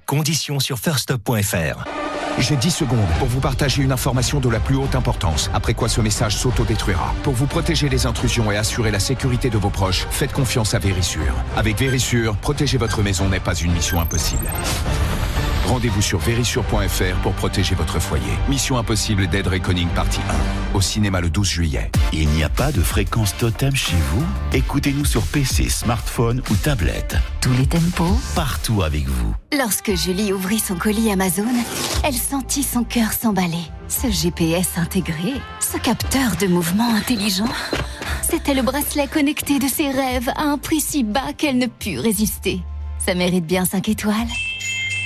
Conditions 0.06 0.60
sur 0.60 0.78
firststop.fr. 0.78 2.01
J'ai 2.38 2.56
10 2.56 2.70
secondes 2.70 3.08
pour 3.18 3.28
vous 3.28 3.40
partager 3.40 3.82
une 3.82 3.92
information 3.92 4.40
de 4.40 4.48
la 4.48 4.58
plus 4.58 4.76
haute 4.76 4.94
importance, 4.94 5.50
après 5.52 5.74
quoi 5.74 5.88
ce 5.88 6.00
message 6.00 6.36
s'autodétruira. 6.36 7.14
Pour 7.22 7.34
vous 7.34 7.46
protéger 7.46 7.88
des 7.88 8.06
intrusions 8.06 8.50
et 8.50 8.56
assurer 8.56 8.90
la 8.90 8.98
sécurité 8.98 9.50
de 9.50 9.58
vos 9.58 9.70
proches, 9.70 10.06
faites 10.10 10.32
confiance 10.32 10.74
à 10.74 10.78
Vérissure. 10.78 11.34
Avec 11.56 11.78
Vérissure, 11.78 12.36
protéger 12.36 12.78
votre 12.78 13.02
maison 13.02 13.28
n'est 13.28 13.40
pas 13.40 13.54
une 13.54 13.72
mission 13.72 14.00
impossible. 14.00 14.50
Rendez-vous 15.66 16.02
sur 16.02 16.18
vérissure.fr 16.18 17.16
pour 17.22 17.32
protéger 17.32 17.74
votre 17.74 18.00
foyer. 18.00 18.32
Mission 18.48 18.76
impossible 18.78 19.28
d'Ed 19.28 19.46
Reckoning 19.46 19.88
partie 19.88 20.20
1. 20.72 20.76
Au 20.76 20.80
cinéma 20.80 21.20
le 21.20 21.30
12 21.30 21.48
juillet. 21.48 21.90
Il 22.12 22.28
n'y 22.30 22.42
a 22.42 22.48
pas 22.48 22.72
de 22.72 22.80
fréquence 22.80 23.36
totem 23.36 23.74
chez 23.74 23.96
vous? 24.10 24.24
Écoutez-nous 24.52 25.04
sur 25.04 25.22
PC, 25.22 25.68
smartphone 25.68 26.42
ou 26.50 26.54
tablette. 26.56 27.16
Tous 27.40 27.52
les 27.52 27.66
tempos 27.66 28.18
Partout 28.34 28.82
avec 28.82 29.06
vous. 29.06 29.34
Lorsque 29.56 29.94
Julie 29.94 30.32
ouvrit 30.32 30.58
son 30.58 30.74
colis 30.74 31.10
Amazon, 31.10 31.46
elle 32.04 32.14
sentit 32.14 32.64
son 32.64 32.84
cœur 32.84 33.12
s'emballer. 33.12 33.64
Ce 33.88 34.10
GPS 34.10 34.76
intégré, 34.76 35.34
ce 35.60 35.78
capteur 35.78 36.36
de 36.40 36.46
mouvement 36.48 36.94
intelligent, 36.94 37.48
c'était 38.28 38.54
le 38.54 38.62
bracelet 38.62 39.06
connecté 39.06 39.58
de 39.58 39.68
ses 39.68 39.90
rêves 39.90 40.30
à 40.36 40.42
un 40.42 40.58
prix 40.58 40.80
si 40.80 41.04
bas 41.04 41.32
qu'elle 41.36 41.58
ne 41.58 41.66
put 41.66 41.98
résister. 41.98 42.60
Ça 42.98 43.14
mérite 43.14 43.46
bien 43.46 43.64
5 43.64 43.88
étoiles. 43.88 44.28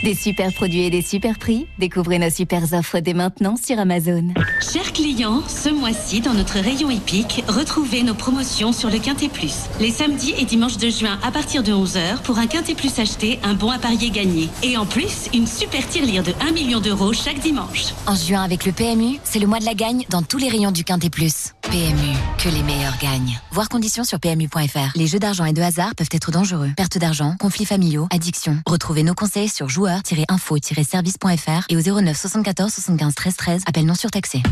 Des 0.06 0.14
super 0.14 0.52
produits 0.52 0.84
et 0.84 0.90
des 0.90 1.02
super 1.02 1.36
prix, 1.36 1.66
découvrez 1.80 2.20
nos 2.20 2.30
super 2.30 2.62
offres 2.72 3.00
dès 3.00 3.12
maintenant 3.12 3.56
sur 3.56 3.76
Amazon. 3.76 4.32
Chers 4.60 4.92
clients, 4.92 5.42
ce 5.48 5.68
mois-ci, 5.68 6.20
dans 6.20 6.32
notre 6.32 6.60
rayon 6.60 6.90
hippique, 6.90 7.42
retrouvez 7.48 8.04
nos 8.04 8.14
promotions 8.14 8.72
sur 8.72 8.88
le 8.88 9.00
Quintet 9.00 9.28
Plus. 9.28 9.64
Les 9.80 9.90
samedis 9.90 10.32
et 10.38 10.44
dimanches 10.44 10.76
de 10.76 10.90
juin 10.90 11.18
à 11.24 11.32
partir 11.32 11.64
de 11.64 11.72
11h, 11.72 12.22
pour 12.22 12.38
un 12.38 12.46
Quintet 12.46 12.76
Plus 12.76 12.96
acheté, 13.00 13.40
un 13.42 13.54
bon 13.54 13.68
à 13.68 13.78
parier 13.78 14.10
gagné. 14.10 14.48
Et 14.62 14.76
en 14.76 14.86
plus, 14.86 15.28
une 15.34 15.48
super 15.48 15.84
tirelire 15.88 16.22
de 16.22 16.32
1 16.40 16.52
million 16.52 16.78
d'euros 16.78 17.12
chaque 17.12 17.40
dimanche. 17.40 17.86
En 18.06 18.14
juin, 18.14 18.44
avec 18.44 18.64
le 18.64 18.70
PMU, 18.70 19.18
c'est 19.24 19.40
le 19.40 19.48
mois 19.48 19.58
de 19.58 19.64
la 19.64 19.74
gagne 19.74 20.04
dans 20.08 20.22
tous 20.22 20.38
les 20.38 20.48
rayons 20.48 20.70
du 20.70 20.84
Quintet 20.84 21.10
Plus. 21.10 21.52
PMU, 21.62 22.14
que 22.38 22.48
les 22.48 22.62
meilleurs 22.62 22.96
gagnent. 23.02 23.40
Voir 23.50 23.68
conditions 23.68 24.04
sur 24.04 24.20
PMU.fr. 24.20 24.92
Les 24.94 25.08
jeux 25.08 25.18
d'argent 25.18 25.46
et 25.46 25.52
de 25.52 25.62
hasard 25.62 25.96
peuvent 25.96 26.06
être 26.12 26.30
dangereux. 26.30 26.70
Perte 26.76 26.96
d'argent, 26.96 27.34
conflits 27.40 27.66
familiaux, 27.66 28.06
addiction. 28.12 28.60
Retrouvez 28.66 29.02
nos 29.02 29.14
conseils 29.14 29.48
sur 29.48 29.68
joueurs-info-service.fr 30.04 31.66
et 31.68 31.76
au 31.76 32.00
09 32.00 32.16
74 32.16 32.72
75 32.72 33.14
13 33.14 33.36
13. 33.36 33.62
Appel 33.66 33.86
non 33.86 33.94
surtaxé. 33.94 34.42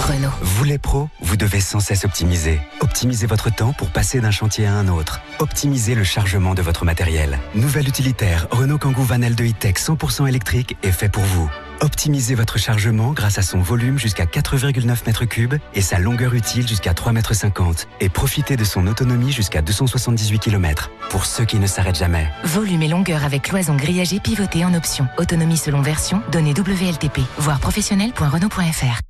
Renault. 0.00 0.32
Vous 0.40 0.64
les 0.64 0.78
pros, 0.78 1.08
vous 1.20 1.36
devez 1.36 1.60
sans 1.60 1.78
cesse 1.78 2.04
optimiser. 2.04 2.60
Optimisez 2.80 3.26
votre 3.26 3.54
temps 3.54 3.72
pour 3.72 3.90
passer 3.90 4.20
d'un 4.20 4.32
chantier 4.32 4.66
à 4.66 4.74
un 4.74 4.88
autre. 4.88 5.20
Optimisez 5.38 5.94
le 5.94 6.02
chargement 6.02 6.54
de 6.54 6.62
votre 6.62 6.84
matériel. 6.84 7.38
Nouvel 7.54 7.86
utilitaire 7.88 8.48
Renault 8.50 8.78
Kangoo 8.78 9.02
Vanel 9.02 9.36
de 9.36 9.44
E-Tech 9.44 9.74
100% 9.74 10.26
électrique 10.26 10.76
est 10.82 10.90
fait 10.90 11.08
pour 11.08 11.22
vous. 11.22 11.48
Optimisez 11.82 12.36
votre 12.36 12.58
chargement 12.58 13.10
grâce 13.10 13.38
à 13.38 13.42
son 13.42 13.58
volume 13.58 13.98
jusqu'à 13.98 14.24
4,9 14.24 15.02
m3 15.02 15.58
et 15.74 15.80
sa 15.80 15.98
longueur 15.98 16.32
utile 16.32 16.68
jusqu'à 16.68 16.92
3,50 16.92 17.58
m. 17.58 17.74
Et 17.98 18.08
profitez 18.08 18.56
de 18.56 18.62
son 18.62 18.86
autonomie 18.86 19.32
jusqu'à 19.32 19.62
278 19.62 20.38
km. 20.38 20.92
Pour 21.10 21.26
ceux 21.26 21.44
qui 21.44 21.58
ne 21.58 21.66
s'arrêtent 21.66 21.98
jamais. 21.98 22.28
Volume 22.44 22.82
et 22.82 22.88
longueur 22.88 23.24
avec 23.24 23.42
cloison 23.42 23.74
grillagée 23.74 24.20
pivotée 24.20 24.64
en 24.64 24.74
option. 24.74 25.08
Autonomie 25.18 25.56
selon 25.56 25.82
version, 25.82 26.22
données 26.30 26.54
WLTP. 26.56 27.18
Voir 27.38 27.58
professionnel.renault.fr. 27.58 29.00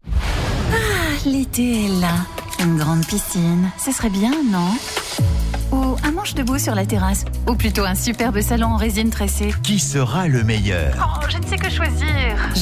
Ah, 0.73 1.27
l'été 1.27 1.85
est 1.85 2.01
là. 2.01 2.14
Une 2.59 2.79
grande 2.79 3.05
piscine, 3.05 3.70
ce 3.85 3.93
serait 3.93 4.09
bien, 4.09 4.33
non? 4.51 4.75
Ou 5.73 5.97
un 6.05 6.12
manche 6.23 6.35
debout 6.35 6.59
sur 6.59 6.77
la 6.77 6.87
terrasse. 6.87 7.25
Ou 7.49 7.55
plutôt 7.57 7.85
un 7.85 7.97
superbe 7.97 8.41
salon 8.43 8.68
en 8.68 8.77
résine 8.77 9.11
tressée. 9.11 9.53
Qui 9.64 9.81
sera 9.81 10.29
le 10.29 10.45
meilleur? 10.45 10.95
Oh, 11.01 11.27
je 11.29 11.37
ne 11.39 11.45
sais 11.45 11.57
que 11.57 11.68
choisir. 11.68 12.07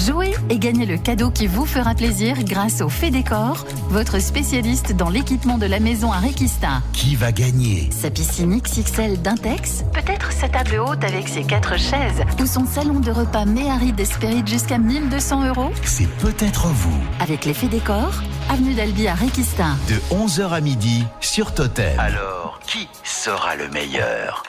Jouez 0.07 0.35
et 0.49 0.59
gagnez 0.59 0.87
le 0.87 0.97
cadeau 0.97 1.31
qui 1.31 1.47
vous 1.47 1.67
fera 1.67 1.95
plaisir 1.95 2.43
grâce 2.45 2.81
au 2.81 2.89
Fait 2.89 3.11
Décor, 3.11 3.67
votre 3.91 4.19
spécialiste 4.19 4.97
dans 4.97 5.11
l'équipement 5.11 5.59
de 5.59 5.67
la 5.67 5.79
maison 5.79 6.11
à 6.11 6.21
Requista. 6.21 6.81
Qui 6.95 7.17
va 7.17 7.33
gagner? 7.33 7.91
Sa 7.93 8.09
piscine 8.11 8.59
XXL 8.59 9.21
d'Intex 9.21 9.85
Peut-être 9.93 10.33
sa 10.33 10.49
table 10.49 10.79
haute 10.79 11.05
avec 11.05 11.29
ses 11.29 11.43
quatre 11.43 11.77
chaises 11.79 12.23
Ou 12.41 12.47
son 12.47 12.65
salon 12.65 13.01
de 13.01 13.11
repas 13.11 13.45
Méhari 13.45 13.93
d'Espérite 13.93 14.49
jusqu'à 14.49 14.79
1200 14.79 15.49
euros 15.49 15.71
C'est 15.85 16.09
peut-être 16.21 16.69
vous. 16.69 16.99
Avec 17.21 17.45
l'effet 17.45 17.69
décor, 17.69 18.23
avenue 18.51 18.75
d'Albi 18.75 19.07
à 19.07 19.15
Requista. 19.15 19.77
De 19.89 19.95
11h 20.13 20.51
à 20.51 20.61
midi 20.61 21.05
sur 21.21 21.55
Totem. 21.55 21.97
Alors, 22.01 22.59
qui 22.67 22.89
sera 23.05 23.55
le 23.55 23.69
meilleur? 23.69 24.43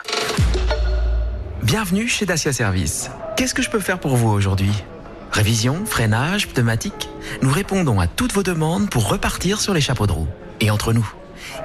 Bienvenue 1.62 2.08
chez 2.08 2.26
Dacia 2.26 2.52
Service. 2.52 3.12
Qu'est-ce 3.38 3.54
que 3.54 3.62
je 3.62 3.70
peux 3.70 3.80
faire 3.80 4.00
pour 4.00 4.16
vous 4.16 4.30
aujourd'hui? 4.30 4.72
Révision, 5.32 5.86
freinage, 5.86 6.48
pneumatique? 6.48 7.10
Nous 7.44 7.52
répondons 7.52 8.00
à 8.00 8.08
toutes 8.08 8.34
vos 8.34 8.42
demandes 8.42 8.90
pour 8.90 9.08
repartir 9.08 9.62
sur 9.62 9.76
les 9.76 9.82
chapeaux 9.82 10.08
de 10.08 10.14
roue. 10.14 10.28
Et 10.62 10.72
entre 10.72 10.94
nous, 10.94 11.08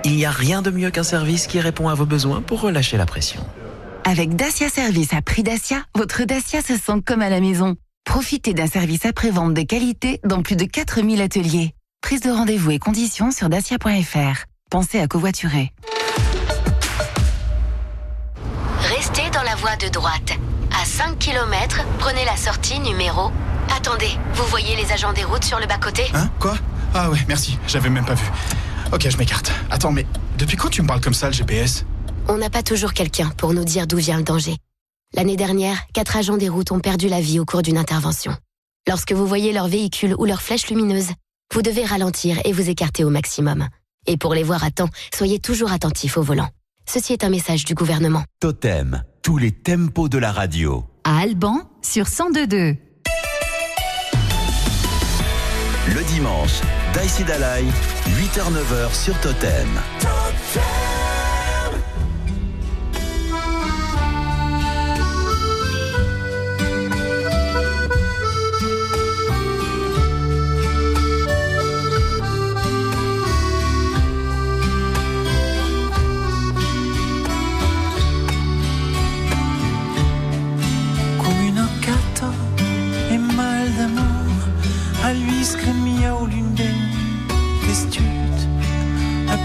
il 0.05 0.15
n'y 0.15 0.27
a 0.27 0.31
rien 0.31 0.61
de 0.61 0.71
mieux 0.71 0.91
qu'un 0.91 1.05
service 1.05 1.47
qui 1.47 1.59
répond 1.59 1.89
à 1.89 1.95
vos 1.95 2.07
besoins 2.07 2.43
pour 2.43 2.61
relâcher 2.61 2.99
la 2.99 3.07
pression. 3.07 3.41
Avec 4.05 4.37
Dacia 4.37 4.69
Service 4.69 5.15
à 5.15 5.23
prix 5.23 5.43
Dacia, 5.43 5.79
votre 5.95 6.25
Dacia 6.25 6.61
se 6.61 6.77
sent 6.77 7.01
comme 7.07 7.23
à 7.23 7.31
la 7.31 7.41
maison. 7.41 7.77
Profitez 8.05 8.53
d'un 8.53 8.67
service 8.67 9.07
après-vente 9.07 9.55
de 9.55 9.63
qualité 9.63 10.21
dans 10.23 10.43
plus 10.43 10.57
de 10.57 10.67
4000 10.67 11.23
ateliers. 11.23 11.73
Prise 12.07 12.21
de 12.21 12.31
rendez-vous 12.31 12.71
et 12.71 12.79
conditions 12.79 13.33
sur 13.33 13.49
dacia.fr. 13.49 14.45
Pensez 14.71 15.01
à 15.01 15.09
covoiturer. 15.09 15.73
Restez 18.79 19.29
dans 19.35 19.43
la 19.43 19.57
voie 19.57 19.75
de 19.75 19.89
droite. 19.89 20.35
À 20.71 20.85
5 20.85 21.19
km, 21.19 21.81
prenez 21.99 22.25
la 22.25 22.37
sortie 22.37 22.79
numéro. 22.79 23.33
Attendez, 23.77 24.11
vous 24.35 24.45
voyez 24.45 24.77
les 24.77 24.93
agents 24.93 25.13
des 25.15 25.25
routes 25.25 25.43
sur 25.43 25.59
le 25.59 25.67
bas-côté? 25.67 26.05
Hein? 26.15 26.31
Quoi? 26.39 26.55
Ah 26.95 27.11
ouais, 27.11 27.19
merci, 27.27 27.59
j'avais 27.67 27.91
même 27.91 28.07
pas 28.07 28.15
vu. 28.15 28.31
Ok, 28.93 29.11
je 29.11 29.17
m'écarte. 29.17 29.51
Attends, 29.69 29.91
mais 29.91 30.07
depuis 30.39 30.57
quand 30.57 30.69
tu 30.71 30.83
me 30.83 30.87
parles 30.87 31.01
comme 31.01 31.13
ça, 31.13 31.27
le 31.27 31.33
GPS 31.33 31.85
On 32.29 32.39
n'a 32.39 32.51
pas 32.51 32.63
toujours 32.63 32.93
quelqu'un 32.93 33.31
pour 33.31 33.53
nous 33.53 33.65
dire 33.65 33.89
d'où 33.89 33.97
vient 33.97 34.19
le 34.19 34.23
danger. 34.23 34.59
L'année 35.15 35.37
dernière, 35.37 35.77
quatre 35.93 36.17
agents 36.17 36.37
des 36.37 36.49
routes 36.49 36.71
ont 36.71 36.79
perdu 36.79 37.09
la 37.09 37.21
vie 37.21 37.41
au 37.41 37.45
cours 37.45 37.63
d'une 37.63 37.79
intervention. 37.79 38.33
Lorsque 38.87 39.11
vous 39.11 39.27
voyez 39.27 39.53
leur 39.53 39.67
véhicule 39.67 40.15
ou 40.17 40.25
leur 40.25 40.41
flèche 40.41 40.69
lumineuse, 40.69 41.11
vous 41.55 41.63
devez 41.63 41.85
ralentir 41.85 42.39
et 42.45 42.53
vous 42.53 42.69
écarter 42.69 43.05
au 43.05 43.11
maximum. 43.11 43.69
Et 44.07 44.17
pour 44.17 44.35
les 44.35 44.43
voir 44.43 44.65
à 44.65 44.71
temps, 44.71 44.89
soyez 45.15 45.39
toujours 45.39 45.73
attentifs 45.73 46.17
au 46.17 46.23
volant. 46.23 46.49
Ceci 46.89 47.13
est 47.13 47.25
un 47.25 47.31
message 47.31 47.65
du 47.65 47.75
gouvernement. 47.75 48.23
Totem, 48.41 49.03
tous 49.23 49.39
les 49.39 49.53
tempos 49.53 50.09
de 50.09 50.19
la 50.19 50.33
radio. 50.33 50.85
À 51.05 51.19
Alban, 51.19 51.63
sur 51.83 52.07
102.2. 52.07 52.77
Le 55.95 56.05
dimanche, 56.09 56.61
Daïsi 56.95 57.25
Dalai, 57.25 57.65
8h-9h 58.07 58.95
sur 58.95 59.19
Totem. 59.21 59.69
Comunicato 60.01 60.86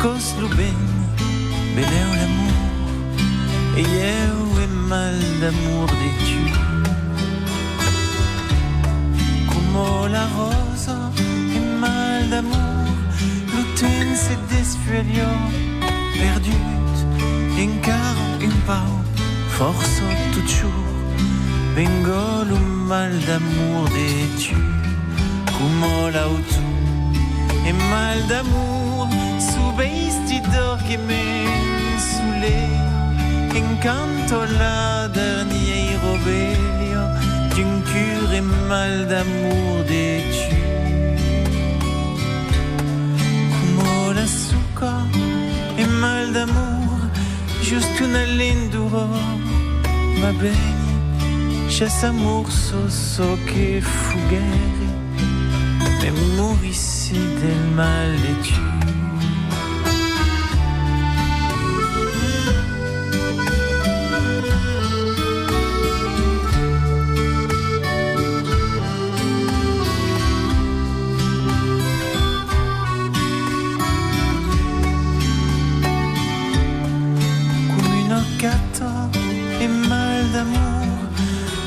a 0.01 0.03
cos 0.03 0.35
lo 0.39 0.47
ben 0.49 0.77
Beleu 1.75 2.11
l'amour 2.19 2.57
E 3.77 3.79
eu 3.81 4.63
e 4.63 4.67
mal 4.89 5.17
d'amour 5.39 5.87
de 6.01 6.09
tu 6.27 6.43
Como 9.51 10.07
la 10.07 10.25
rosa 10.37 10.97
e 11.55 11.59
mal 11.79 12.29
d'amour 12.29 12.87
L'uten 13.53 14.15
se 14.15 14.35
desfuelio 14.49 15.29
Perdut 16.19 16.95
encara 17.57 18.25
un 18.47 18.55
pau 18.65 18.91
Forzo 19.57 20.07
tout 20.33 20.47
jour. 20.47 20.83
Vengo 21.75 22.43
lo 22.49 22.57
mal 22.89 23.11
d'amour 23.27 23.89
de 23.95 24.09
tu 24.41 24.57
Como 25.57 26.09
l'auto 26.09 26.61
e 27.69 27.73
mal 27.91 28.19
d'amour 28.27 28.80
Subeisti 29.81 30.39
che 30.85 30.95
men 30.95 31.97
sulle 31.97 32.69
Encanto 33.51 34.43
la 34.43 35.07
dernier 35.07 35.99
robelio 36.03 37.01
D'un 37.55 37.81
cure 37.81 38.35
e 38.37 38.41
mal 38.41 39.07
d'amour 39.07 39.83
de 39.87 40.21
tu 40.35 40.55
Como 43.49 44.11
la 44.13 44.27
succa 44.27 45.03
e 45.77 45.85
mal 45.87 46.31
d'amour 46.31 47.09
Just 47.63 47.99
una 48.01 48.23
linduro 48.23 49.09
Va 50.19 50.31
bene 50.33 51.69
C'è 51.69 51.89
amour 52.05 52.51
so 52.51 53.35
che 53.45 53.81
fughere 53.81 54.89
Memorissi 56.03 57.17
del 57.39 57.63
male 57.73 58.39
tu 58.41 58.70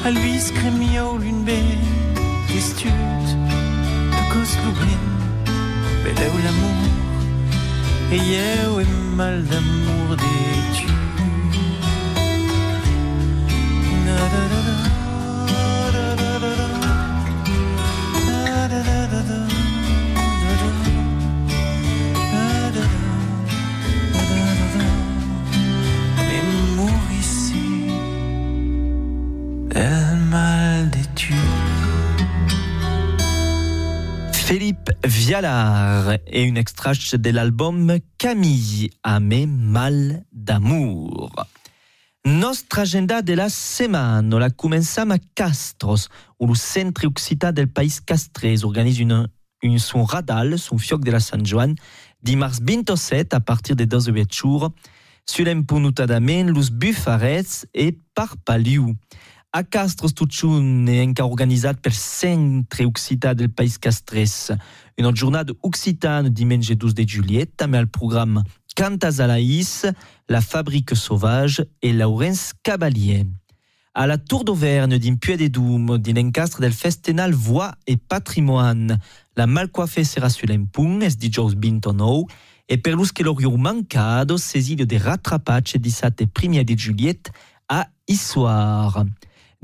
A 0.06 0.10
lui 0.10 0.38
scremia 0.38 1.02
l'une 1.18 1.44
belle 1.44 1.78
Gestut 2.52 2.90
de 2.90 4.22
cos 4.32 4.52
lubin 4.62 5.02
Beleu 6.04 6.34
l'amour 6.44 6.80
E 8.12 8.18
eu 8.34 8.80
e 8.80 8.84
mal 9.16 9.42
d'amour 9.44 10.16
de 10.22 10.34
tu 10.76 10.88
Na 14.04 14.14
da 14.14 14.26
da 14.28 14.42
da 14.50 14.60
da 14.66 14.73
Et 35.36 36.44
une 36.44 36.56
extract 36.56 37.16
de 37.16 37.30
l'album 37.30 37.98
Camille 38.18 38.90
Amé 39.02 39.46
Mal 39.46 40.24
d'amour. 40.30 41.32
Nostra 42.24 42.82
agenda 42.82 43.20
de 43.20 43.32
la 43.34 43.48
setmana 43.48 44.38
la 44.38 44.50
començam 44.50 45.10
a 45.10 45.18
Castros, 45.34 46.08
où 46.38 46.46
le 46.46 46.54
centre 46.54 47.04
occità 47.04 47.50
del 47.50 47.66
país 47.66 48.00
castrès 48.00 48.62
organise 48.62 49.00
une, 49.00 49.28
une, 49.62 49.80
son 49.80 50.04
radal, 50.04 50.56
son 50.56 50.78
fioc 50.78 51.02
de 51.02 51.10
la 51.10 51.18
Sant 51.18 51.44
Joan, 51.44 51.74
dimarts 52.22 52.60
27 52.62 53.34
à 53.34 53.40
partir 53.40 53.74
de 53.74 53.84
12 53.86 54.12
jours, 54.30 54.70
sur 55.26 55.44
l'empunutadament 55.46 56.46
los 56.46 56.70
bufarets 56.70 57.66
et 57.74 57.98
parpaliu. 58.14 58.94
A 59.56 59.62
Castros 59.62 60.12
Tutxun 60.12 60.88
est 60.90 60.98
encara 60.98 61.28
organisat 61.30 61.78
pel 61.78 61.94
Centre 61.94 62.82
Occità 62.82 63.36
del 63.38 63.52
País 63.54 63.76
Castres. 63.78 64.50
Une 64.96 65.14
jornada 65.16 65.52
occitane 65.62 66.28
diumenge 66.28 66.70
12 66.70 66.94
de 66.94 67.08
juillet, 67.08 67.46
també 67.46 67.78
al 67.78 67.88
programme 67.88 68.44
Cantas 68.76 69.18
l'Aïs, 69.18 69.86
La 70.28 70.40
Fabrique 70.40 70.96
Sauvage 70.96 71.64
et 71.82 71.92
Laurence 71.92 72.52
Cavalier. 72.62 73.26
À 73.94 74.08
la 74.08 74.18
Tour 74.18 74.44
d'Auvergne 74.44 74.98
d'Impuet 74.98 75.36
de 75.36 75.46
Doum, 75.46 75.98
din 75.98 76.18
encastre 76.18 76.60
del 76.60 76.72
Festenal 76.72 77.32
Voix 77.32 77.72
et 77.86 77.96
Patrimoine, 77.96 78.98
la 79.36 79.46
malcoiffée 79.46 80.02
sera 80.02 80.28
sur 80.28 80.48
l'empung, 80.48 81.02
es 81.02 81.16
dijous 81.16 81.54
29, 81.54 82.24
et 82.68 82.78
per 82.78 82.96
l'oriu 82.96 83.56
mancado, 83.56 84.38
sesilio 84.38 84.86
de 84.86 84.96
rattrapatge 84.96 85.78
dissabte 85.78 86.26
1er 86.26 86.64
de 86.64 86.76
juillet 86.76 87.30
a 87.68 87.86
Issoire. 88.08 89.04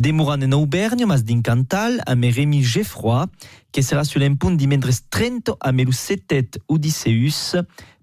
Demoran 0.00 0.40
en 0.40 0.52
Auvergne, 0.52 1.04
mas 1.04 1.24
din 1.24 1.42
Cantal, 1.42 2.00
a 2.06 2.14
Rémi 2.14 2.64
Geffroy, 2.64 3.26
que 3.70 3.82
sera 3.82 4.02
sur 4.04 4.18
l'empung 4.18 4.56
dimendres 4.56 5.02
30 5.10 5.58
a 5.60 5.72
melu 5.72 5.92
setet 5.92 6.58
Odysseus, 6.68 7.56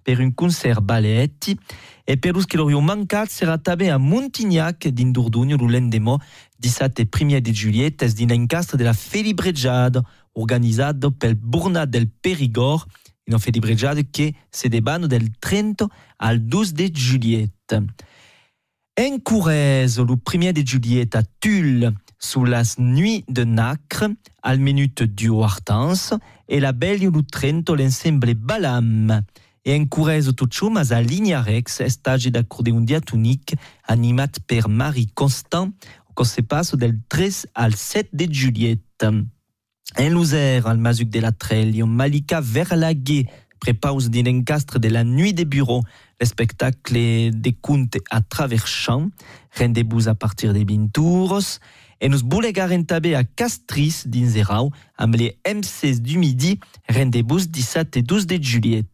per 0.04 0.20
un 0.20 0.30
concert 0.30 0.80
balletti, 0.80 1.58
e 2.06 2.16
per 2.16 2.34
los 2.36 2.46
que 2.46 2.56
l'oriu 2.56 2.82
mancat 2.82 3.32
sera 3.34 3.58
també 3.58 3.90
a 3.90 3.98
Montignac 3.98 4.88
din 4.94 5.12
Dordogne 5.12 5.58
lo 5.58 5.66
l'endemò 5.66 6.20
dissabte 6.60 7.04
1er 7.04 7.42
de 7.42 7.52
juillet 7.52 8.06
es 8.06 8.14
din 8.14 8.30
encastre 8.30 8.78
de 8.78 8.86
la 8.86 8.94
Felibrejada 8.94 10.04
organizado 10.34 11.10
pel 11.12 11.34
Burnat 11.34 11.90
del 11.90 12.08
Perigord 12.08 12.86
una 13.28 13.40
Felibrejada 13.40 14.04
que 14.04 14.36
se 14.52 14.70
debano 14.70 15.08
del 15.08 15.36
30 15.40 15.90
al 16.20 16.48
12 16.48 16.74
de 16.74 16.92
juillet. 16.94 17.52
En 19.00 19.20
Corrèze, 19.20 20.00
le 20.00 20.16
1er 20.16 20.54
de 20.54 20.66
juillet 20.66 21.16
à 21.16 21.22
Tulle, 21.40 21.94
sous 22.18 22.46
la 22.46 22.64
nuit 22.80 23.24
de 23.30 23.44
Nacre, 23.44 24.06
al 24.42 24.58
minute 24.58 25.04
du 25.04 25.30
Hortense, 25.30 26.16
et 26.50 26.60
la 26.60 26.72
belle 26.72 27.02
le 27.02 27.22
30 27.22 27.70
l'ensemble 27.70 28.34
Balam. 28.34 29.22
Et 29.66 29.80
en 29.80 29.86
Corrèze 29.86 30.34
tot 30.34 30.50
això, 30.50 30.72
mas 30.72 30.90
a 30.92 31.04
Lignarex, 31.04 31.82
estage 31.86 32.32
d'accordéon 32.34 32.82
diatonique 32.82 33.54
animat 33.86 34.42
per 34.48 34.68
Marie 34.68 35.12
Constant, 35.14 35.70
que 36.16 36.24
se 36.26 36.42
passe 36.42 36.74
del 36.74 36.98
3 37.08 37.46
al 37.54 37.76
7 37.76 38.10
de 38.14 38.34
juillet. 38.34 38.82
En 39.04 40.10
Luzère, 40.10 40.66
al 40.66 40.80
Mazuc 40.80 41.12
de 41.12 41.20
la 41.20 41.32
Trelle, 41.32 41.86
Malika 41.86 42.42
Verlaguer 42.42 43.28
prépare 43.60 44.10
din 44.10 44.28
encastre 44.28 44.80
de 44.80 44.90
la 44.90 45.04
nuit 45.04 45.34
des 45.34 45.46
bureaux. 45.46 45.84
Le 46.20 46.26
spectacle 46.26 46.94
de 46.94 47.52
contes 47.62 47.98
à 48.10 48.22
travers 48.22 48.68
champs, 48.68 49.10
rendez-vous 49.58 50.08
à 50.08 50.16
partir 50.16 50.54
de 50.54 50.60
20 50.60 50.92
tours, 50.92 51.60
et 52.00 52.10
nous 52.10 52.24
boulegaren 52.24 52.86
també 52.86 53.16
a 53.16 53.24
Castris 53.24 54.04
dins 54.06 54.36
Erau, 54.38 54.72
amb 54.98 55.16
les 55.16 55.38
M16 55.46 56.02
du 56.02 56.18
midi, 56.18 56.60
rendez-vous 56.90 57.48
17 57.48 57.98
et 57.98 58.02
12 58.04 58.28
de 58.28 58.42
juillet. 58.42 58.86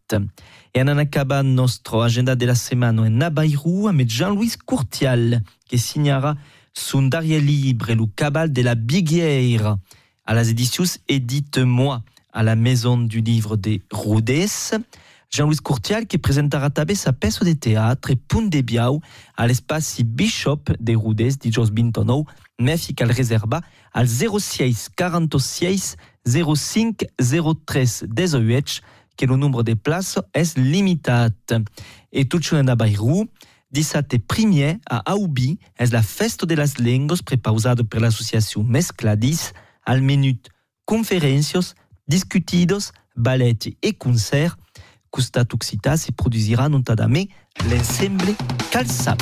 Et 0.74 0.82
en 0.82 0.98
acabant 0.98 1.44
notre 1.44 2.02
agenda 2.02 2.36
de 2.36 2.46
la 2.46 2.56
semaine 2.56 3.00
en 3.00 3.10
Nabairou 3.10 3.88
avec 3.88 4.10
Jean-Louis 4.10 4.54
Courtial, 4.66 5.44
qui 5.68 5.78
signera 5.78 6.36
son 6.74 7.04
dernier 7.04 7.40
livre, 7.40 7.94
le 7.94 8.06
cabal 8.08 8.52
de 8.52 8.62
la 8.62 8.76
Biguière, 8.76 9.78
à 10.26 10.34
las 10.34 10.50
éditions 10.50 10.86
Édite-moi, 11.08 12.02
à 12.34 12.44
la 12.44 12.56
maison 12.56 12.98
du 12.98 13.22
livre 13.22 13.56
des 13.56 13.82
Roudès. 13.92 14.74
Jean-Louis 15.30 15.58
Courtial 15.58 16.06
qui 16.06 16.18
présentera 16.18 16.70
també 16.70 16.94
sa 16.96 17.14
pièce 17.14 17.40
de 17.40 17.54
théâtre 17.54 18.12
et 18.12 18.16
Punt 18.16 18.50
de 18.50 18.62
Biau 18.62 19.02
à 19.36 19.48
l'espace 19.48 20.02
Bishop 20.02 20.62
de 20.80 20.96
Roudès 20.96 21.40
dijous 21.40 21.72
29, 21.74 22.26
mais 22.60 22.78
cal 22.96 23.12
reserva 23.12 23.62
al 23.94 24.08
06 24.08 24.90
46 24.96 25.96
05 26.26 27.06
03 27.20 28.08
18 28.08 28.82
que 29.18 29.26
le 29.26 29.36
nombre 29.38 29.64
de 29.64 29.74
places 29.74 30.20
est 30.34 30.58
limité. 30.58 31.28
Et 32.12 32.26
tout 32.26 32.40
monde 32.52 32.76
Bayrou, 32.76 33.28
17 33.72 34.20
premier 34.28 34.78
à 34.88 35.12
Aoubi 35.12 35.58
est 35.78 35.92
la 35.92 36.04
festa 36.04 36.46
de 36.46 36.54
las 36.54 36.78
lenguas 36.78 37.24
prepausada 37.24 37.84
per 37.84 38.00
l'association 38.00 38.64
Mescladis 38.64 39.52
al 39.84 40.02
minut 40.02 40.48
conferencios, 40.86 41.74
discutidos, 42.08 42.92
ballet 43.16 43.58
et 43.82 43.94
concerts 43.94 44.58
Costat 45.14 45.54
Occità 45.54 45.96
se 45.96 46.12
produira 46.12 46.70
notadament 46.70 47.28
l'ensemble 47.70 48.34
Calçap. 48.72 49.22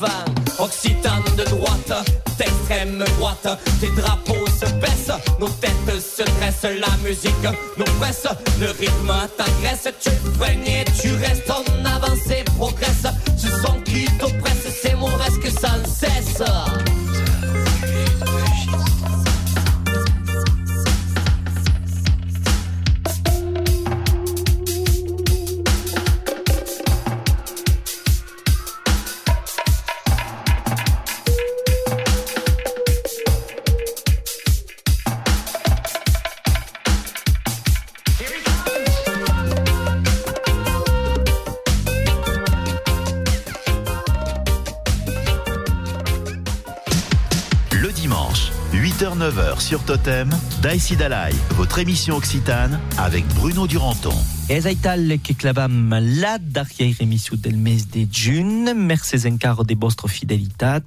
Belgiou 0.00 0.06
d'avant 0.06 0.40
Occitan 0.58 1.20
de 1.36 1.44
droite, 1.44 2.10
d'extrême 2.38 3.04
droite. 3.16 3.58
Tes 3.80 3.90
drapeaux 3.90 4.46
se 4.48 4.66
baissent, 4.74 5.12
nos 5.38 5.48
têtes 5.48 6.00
se 6.00 6.22
dressent 6.22 6.78
La 6.78 7.08
musique 7.08 7.32
nous 7.76 7.84
presse, 7.98 8.26
le 8.60 8.70
rythme 8.70 9.12
t'agresse. 9.36 9.88
Tu 10.00 10.10
freines 10.38 10.66
et 10.66 10.84
tu 11.00 11.14
restes 11.14 11.50
en 11.50 11.69
Daïsi 50.62 50.94
Dalai, 50.94 51.32
votre 51.56 51.78
émission 51.78 52.16
occitane 52.16 52.78
avec 52.98 53.26
Bruno 53.28 53.66
Duranton. 53.66 54.12
És 54.50 54.66
aital 54.66 55.18
que 55.24 55.32
clavam 55.32 55.88
la 56.02 56.36
darrière 56.38 57.00
émission 57.00 57.34
del 57.36 57.56
mes 57.56 57.86
de 57.90 58.06
juny. 58.12 58.74
Merci 58.74 59.26
encara 59.26 59.64
de 59.64 59.74
vostra 59.74 60.06
fidelitat. 60.06 60.82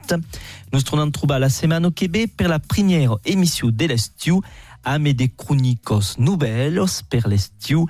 Nos 0.72 0.84
tornem 0.84 1.08
a 1.08 1.12
trobar 1.12 1.40
la 1.40 1.50
setmana 1.50 1.90
que 1.90 2.06
ve 2.06 2.28
per 2.28 2.50
la 2.50 2.60
première 2.60 3.18
émission 3.26 3.70
de 3.72 3.86
l'estiu 3.88 4.44
amb 4.84 5.08
de 5.08 5.26
cronicos 5.36 6.20
novellos 6.20 7.02
per 7.10 7.26
l'estiu 7.26 7.88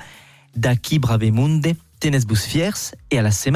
d'aquí 0.55 0.99
Bravemunde. 0.99 1.75
Tenes 1.99 2.23
vos 2.25 2.45
fiers 2.47 2.93
e 3.09 3.17
a 3.17 3.21
la 3.21 3.31
setmana 3.31 3.51